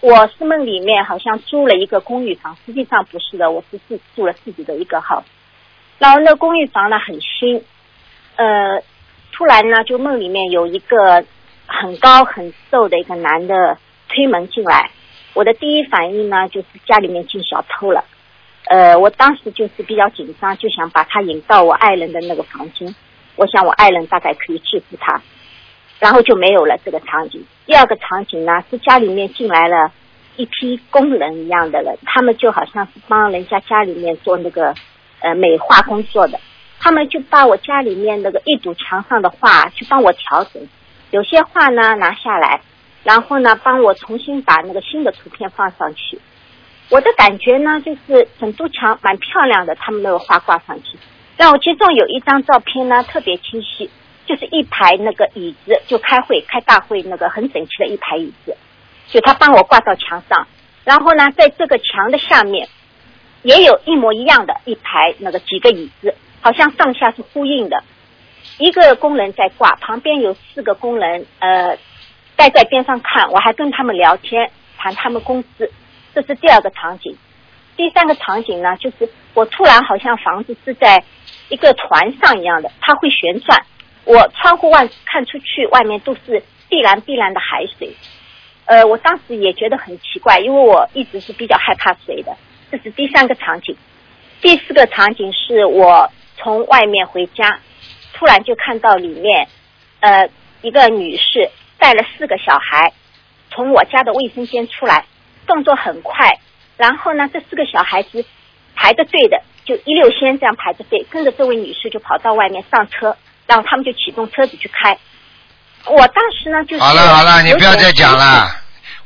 [0.00, 5.24] 我是梦里面好像租了一个公寓房，实际上不是的，我是自住了自己的一个 house。
[5.98, 7.62] 然后那公寓房呢很新，
[8.36, 8.82] 呃，
[9.32, 11.24] 突然呢就梦里面有一个
[11.66, 13.78] 很高很瘦的一个男的
[14.08, 14.90] 推门进来，
[15.34, 18.04] 我的第一反应呢就是家里面进小偷了。
[18.68, 22.94] 呃，我当时就是比较紧张，就想把他引到我爱人的那个房间，
[23.36, 25.20] 我想我爱人大概可以制服他，
[25.98, 27.44] 然后就没有了这个场景。
[27.66, 29.90] 第二个场景呢是家里面进来了
[30.36, 34.74] 一批工人一样的人，他们就好像是帮人家家里面做那个
[35.20, 36.38] 呃美化工作的，
[36.82, 40.68] 他们就把我家里面那个一堵墙上的画去帮我调整，
[41.12, 42.60] 有些画呢拿下来，
[43.04, 46.20] 然后呢帮我重新把那个新的图片放上去。
[46.88, 50.98] 我的感觉呢，就是整堵墙蛮漂亮的，他们那个画挂上去。
[51.36, 53.88] 让我其中有一张照片呢，特别清晰，
[54.26, 58.56] 就是一排那个椅子，就开会开大会那个很整齐的一排椅子，
[59.08, 60.48] 就他帮我挂到墙上。
[60.84, 62.68] 然后呢，在这个墙的下面，
[63.42, 67.82] 也有一模一样的一排那个几个椅子，好像上下是呼应的。
[68.58, 71.78] 一个工人在挂，旁边有四个工人，呃，
[72.36, 75.72] 待在边上看，我还跟他们聊天，谈他们工资。
[76.14, 77.16] 这是第二个场景。
[77.74, 81.02] 第三个场景呢，就是我突然好像房子是在
[81.48, 83.64] 一个船上一样的，它会旋转。
[84.04, 87.94] 我窗户外看出去，外面都是碧蓝碧蓝的海水。
[88.66, 92.36] 呃，我当时也觉得很奇怪，因为我一直是比较害怕水的。
[92.70, 93.74] 这是第三个场景。
[94.40, 96.10] 第四个场景是我
[96.42, 97.60] 从外面回家，
[98.14, 99.46] 突然就看到里面，
[100.00, 100.28] 呃，
[100.60, 102.92] 一个女士带了四个小孩，
[103.50, 105.04] 从我家的卫生间出来，
[105.46, 106.38] 动作很快。
[106.76, 108.24] 然后呢，这四个小孩子
[108.74, 113.16] 排着队的，就一溜烟这样排着队，跟着这位女士就跑到外面上车，
[113.46, 114.98] 然后他们就启动车子去开。
[115.86, 118.50] 我当时呢，就是好了好了，你不要再讲了。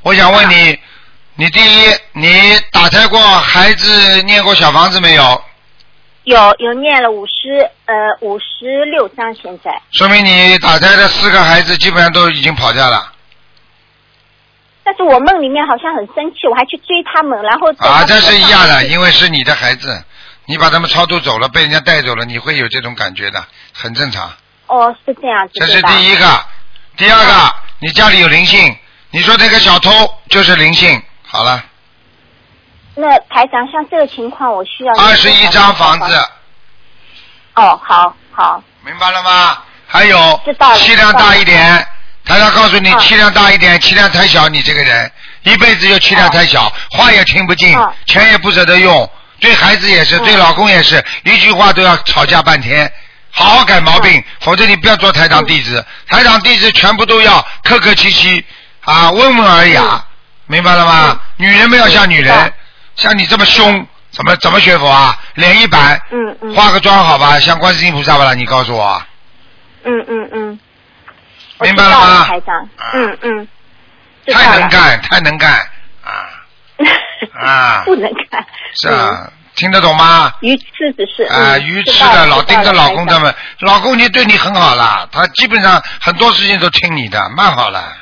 [0.02, 0.78] 我想问你，
[1.34, 2.30] 你第一，你
[2.70, 5.42] 打胎过孩子念过小房子没有？
[6.26, 13.12] 有有念了五十呃五十六章，现在说明你打胎的四个孩子基本上都已经跑掉了。
[14.82, 20.02] 但是我梦里面好像很生气，我还去追他们，然后啊，这是一样的，因为是你的孩子，
[20.46, 24.28] 你把他们超度走了，被人家带走了，你会有这种感觉的，很正常。
[24.66, 25.52] 哦，是这样子。
[25.54, 26.44] 这是第一个，
[26.96, 28.76] 第二个，你家里有灵性，
[29.12, 29.90] 你说那个小偷
[30.28, 31.62] 就是灵性，好了。
[32.98, 36.28] 那台长，像这个情况，我需要二十一张房子。
[37.54, 38.62] 哦，好好。
[38.84, 39.58] 明白了吗？
[39.86, 40.40] 还有
[40.76, 41.86] 气量大一点。
[42.24, 52.90] 台长告诉你，嗯气量大一点，气量太小，你这个人一辈子就气量太小，话也听不进，钱也不舍得用，对孩子也是，对老公也是，一句话都要吵架半天。
[53.30, 55.84] 好好改毛病，否则你不要做台长弟子。
[56.08, 58.44] 台长弟子全部都要客客气气
[58.80, 60.04] 啊，温文尔雅，
[60.46, 61.20] 明白了吗？
[61.36, 62.52] 女人们要像女人，
[62.96, 65.16] 像你这么凶，怎么怎么学佛啊？
[65.34, 69.00] 脸一板，嗯嗯化个妆好吧，像观世音菩萨吧啦，你告诉我。
[69.84, 70.60] 嗯嗯嗯。
[71.58, 73.48] 我明白了吗台长，嗯嗯。
[74.32, 75.52] 太能干，太能干
[76.02, 76.10] 啊
[77.40, 77.82] 啊！
[77.84, 78.44] 不能干。
[78.74, 80.32] 是啊，听得懂吗？
[80.40, 83.18] 鱼吃只是啊，嗯鱼吃的老盯着老公他。
[83.20, 87.96] 们，老公已经对你很好了，他基本上很多事情都听你的，蛮好了。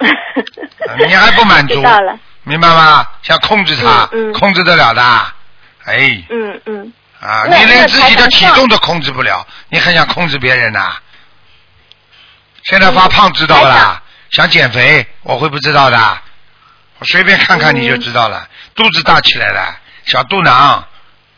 [1.06, 2.18] 你还不满足知道了，
[2.50, 3.06] 明白吗？
[3.22, 5.02] 想控制他，嗯嗯控制得了的，
[5.84, 6.92] 哎嗯嗯。
[7.20, 10.96] 啊，你连自己的体重都控制不了，你还想控制别人呐？
[12.64, 14.02] 现在发胖知道不啦？
[14.32, 16.18] 想减肥，我会不知道的，
[16.98, 19.76] 我随便看看你就知道了，肚子大起来了，
[20.06, 20.84] 小肚囊，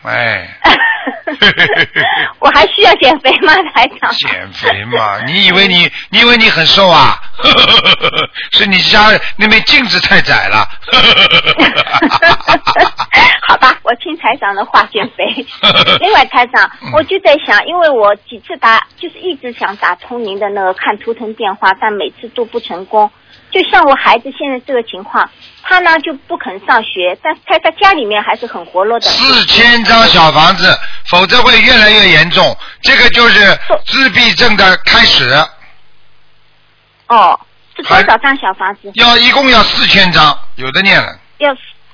[0.04, 0.48] 哎。
[2.40, 4.10] 我还需要减肥吗，台长？
[4.14, 5.20] 减肥嘛？
[5.26, 7.16] 你以为你你以为你很瘦啊？
[8.52, 10.66] 是你家那面镜子太窄了。
[13.46, 15.24] 好吧，我听台长的话减肥。
[16.00, 23.10] 另外，台长，嗯我就在想，因为我几次打，就是一直想打通您的那个看图腾电话，但每次都不成功。
[23.50, 25.28] 就像我孩子现在这个情况，
[25.62, 29.06] 他呢就不肯上学，但是他在家里面还是很活络的。
[29.06, 30.74] 四千张小房子，
[31.10, 32.56] 否则会越来越严重。
[32.80, 35.28] 这个就是自闭症的开始。
[37.08, 37.38] 哦，
[37.76, 38.90] 是多少张小房子？
[38.94, 41.14] 要一共要四千张，有的念了。
[41.36, 41.50] 要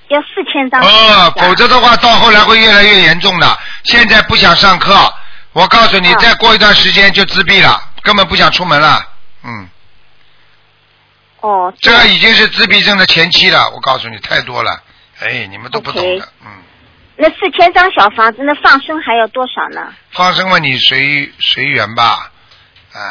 [0.09, 0.81] 要四千张。
[0.81, 3.59] 哦，否则的话到后来会越来越严重的。
[3.83, 4.95] 现在不想上课，
[5.53, 9.01] 我告诉你，再过一段时间就自闭了，根本不想出门了。
[9.43, 9.69] 嗯。
[11.41, 11.73] 哦。
[11.81, 14.83] 这已经是自闭症的前期了，我告诉你，太多了。
[15.21, 16.29] 哎，你们都不懂的。
[16.45, 16.51] 嗯
[17.21, 19.93] 那四千张小房子，那放生还要多少呢？
[20.13, 22.31] 放生嘛，你随随缘吧。
[22.93, 23.03] 啊、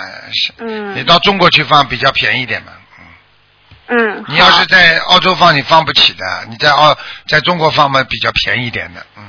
[0.96, 2.72] 你到中国去放比较便宜点嘛。
[3.90, 4.26] 嗯嗯。
[4.30, 6.24] 你要是在澳洲放，你放不起的。
[6.50, 6.98] 你在澳
[7.28, 9.06] 在中国放嘛，比较便宜点的。
[9.18, 9.24] 嗯。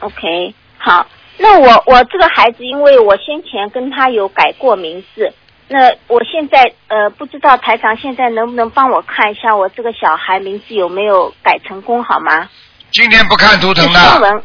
[0.00, 1.06] OK，好。
[1.38, 5.32] 那我我这个孩子，因为我先前跟他有改过名字，
[5.68, 12.48] 那我现在呃不知道台长现在能不能帮我看一下我这个小孩名字有没有改成功好吗？
[12.90, 14.20] 今天不看图腾新的。
[14.20, 14.42] 闻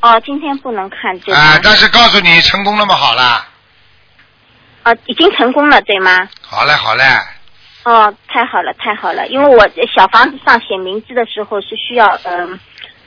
[0.00, 1.60] 哦，今天不能看对啊、吗？
[1.62, 3.46] 但是告诉你，成功那么好了。
[4.82, 6.28] 啊，已经成功了对吗？
[6.40, 7.04] 好嘞，好嘞。
[7.84, 9.26] 哦，太好了，太好了！
[9.28, 12.58] 因为我小房子上写名字的时候是需要嗯、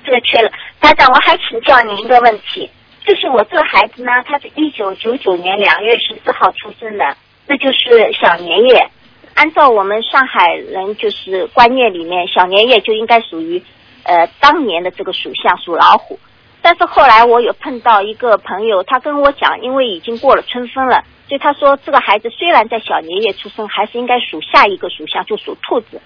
[0.06, 0.52] 这个缺了。
[0.82, 2.70] 台长，我还请教您一个问题，
[3.06, 7.18] 就是我这个孩子呢，他是一九九九年两月十四号出生的，
[7.48, 8.90] 那就是小年夜。
[9.36, 13.62] 按照我们上海人就是观念里面，小年夜就应该属于
[14.04, 16.20] 呃当年的这个属相，属老虎。
[16.62, 26.02] 但是后来我有碰到一个朋友，他跟我讲，因为已经过了春分了，所以他说这个孩子虽然在小年夜出生，还是应该属下一个属相，就属兔子。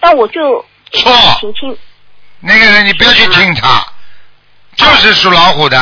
[0.00, 1.78] 但我就错，请请
[2.40, 3.86] 那个人你不要去听他，
[4.76, 5.78] 就是属老虎的，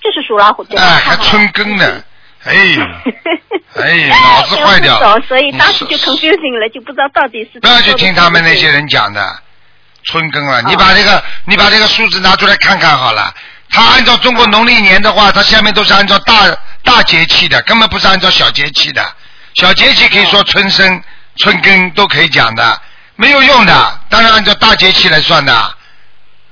[0.00, 0.78] 就是属老虎的？
[0.78, 2.04] 哎，还春耕呢，
[2.44, 2.54] 哎，
[3.82, 7.60] 哎，脑子坏掉所以当时就 confusing 了，就不知道到底是。
[7.60, 9.38] 不要去听他们那些人讲的，
[10.04, 10.62] 春耕哦啊！
[10.66, 13.34] 你把这个，你把这个数字拿出来看看好了。
[13.70, 19.04] 他按照中国农历年的话，他下面都是按照大大节气的，根本不是按照小节气的。
[19.54, 21.02] 小节气可以说春生、
[21.36, 22.80] 春耕都可以讲的，
[23.16, 24.00] 没有用的。
[24.08, 25.74] 当然按照大节气来算的。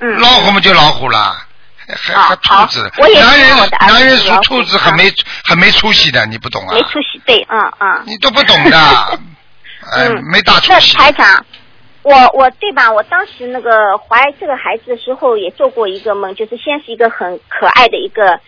[0.01, 0.18] 嗯。
[0.18, 1.45] 老虎嘛就老虎了，
[1.95, 2.91] 还还兔子。
[2.99, 5.05] 我也男人男人属兔子很没
[5.45, 6.80] 很没出息的，你不懂啊没？
[6.82, 8.03] 出息，对，嗯嗯。
[8.07, 8.78] 你都不懂的，
[9.93, 10.97] 哎，嗯没大出那息。
[10.97, 11.45] 台长，
[12.03, 12.91] 我我对吧？
[12.91, 18.41] 我当时那个怀这个孩子的时候，也做过一个梦，就是先是一个很可爱的一个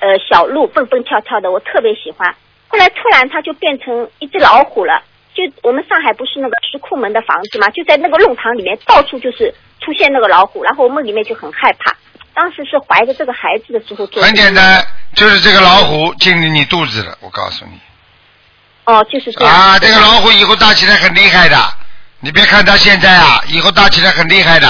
[0.00, 2.34] 呃小鹿，蹦蹦跳跳的，我特别喜欢。
[2.68, 5.02] 后来突然它就变成一只老虎了。
[5.34, 11.92] 就我们上海不是那个石库门的房子嘛，就在那个弄堂里面，到处就是出现那个老虎，然后我梦里面就很害怕。
[12.34, 14.26] 当时是怀着这个孩子的时候做的。
[14.26, 17.80] 很简单，就是这个老虎进了你肚子了，我告诉你。
[18.84, 19.54] 哦，就是这样。
[19.54, 21.56] 啊，这个老虎以后大起来很厉害的，
[22.20, 24.68] 你别看它现在啊，以后大起来很厉害的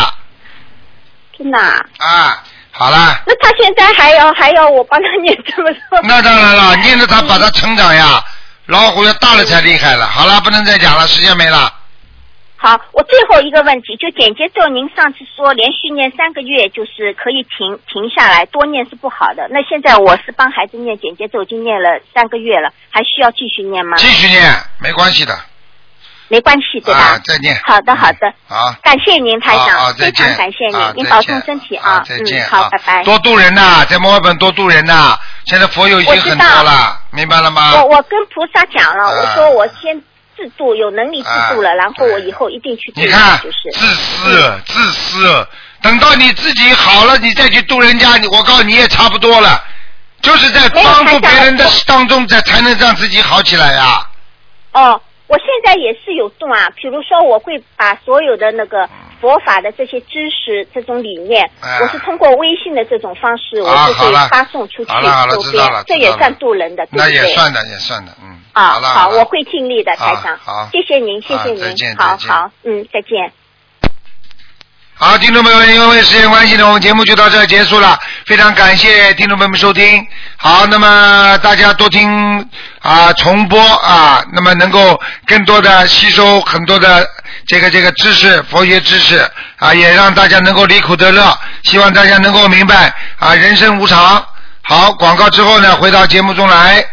[1.36, 1.84] 真的啊？
[1.98, 2.42] 啊。
[2.76, 6.00] 好了，那他现在还要还要我帮他念这么多？
[6.02, 8.20] 那当然了，念着他把他成长呀，
[8.66, 10.04] 老虎要大了才厉害了。
[10.08, 11.72] 好了，不能再讲了，时间没了。
[12.64, 19.46] 好，我最后一个问题，就简洁咒，您上次说连续念三个月就是可以停停下来，多念是不好的。
[19.50, 23.98] 那现在我是帮孩子念简洁咒，已经念了三个月了，还需要继续念吗？
[23.98, 24.50] 继续念，
[24.80, 25.38] 没关系的。
[26.28, 27.00] 没关系，对吧？
[27.00, 27.54] 啊，再见。
[27.66, 28.32] 好的，好的。
[28.48, 28.74] 好。
[28.82, 32.04] 感谢您，台长，非常感谢您啊，您保重身体啊啊。
[32.08, 33.04] 再见嗯，好啊，拜拜。
[33.04, 35.18] 多度人呐，在墨尔本多度人呐。
[35.44, 37.74] 现在佛友已经很多了，明白了吗？
[37.74, 40.02] 我我跟菩萨讲了，啊我说我先
[40.36, 43.70] 自度，有能力自度了，然后我以后一定去度你看，就是。
[43.72, 45.48] 自私，自私。
[45.82, 49.62] 等到你自己好了，你再去度人家，你我告诉你也差不多了，
[50.22, 54.06] 就是在帮助别人的当中，才才能让自己好起来呀。
[54.72, 58.88] 哦，我现在也是有动啊，比如说我会把所有的那个
[59.20, 64.90] 佛法的这些知识、这种理念，哎我是通过微信的这种方式，我就会发送出去
[65.86, 67.08] 这也算渡人的，对对那？
[67.10, 68.33] 也算的，也算的，嗯。
[68.54, 70.38] 啊，好我会尽力的，台长。
[70.42, 71.58] 好谢谢您，谢谢您。
[71.58, 73.32] 好再见好好，嗯，再见。
[74.96, 77.98] 好，听众朋友们，因为时间关系呢，我们节目就到这儿结束了。
[78.26, 80.06] 非常感谢听众朋友们收听。
[80.36, 82.48] 好，那么大家多听
[82.80, 87.04] 啊重播啊，那么能够更多的吸收很多的
[87.48, 89.28] 这个这个知识，佛学知识
[89.58, 91.36] 啊，也让大家能够离苦得乐。
[91.64, 94.24] 希望大家能够明白啊，人生无常。
[94.62, 96.86] 好，广告之后呢，回到节目中来。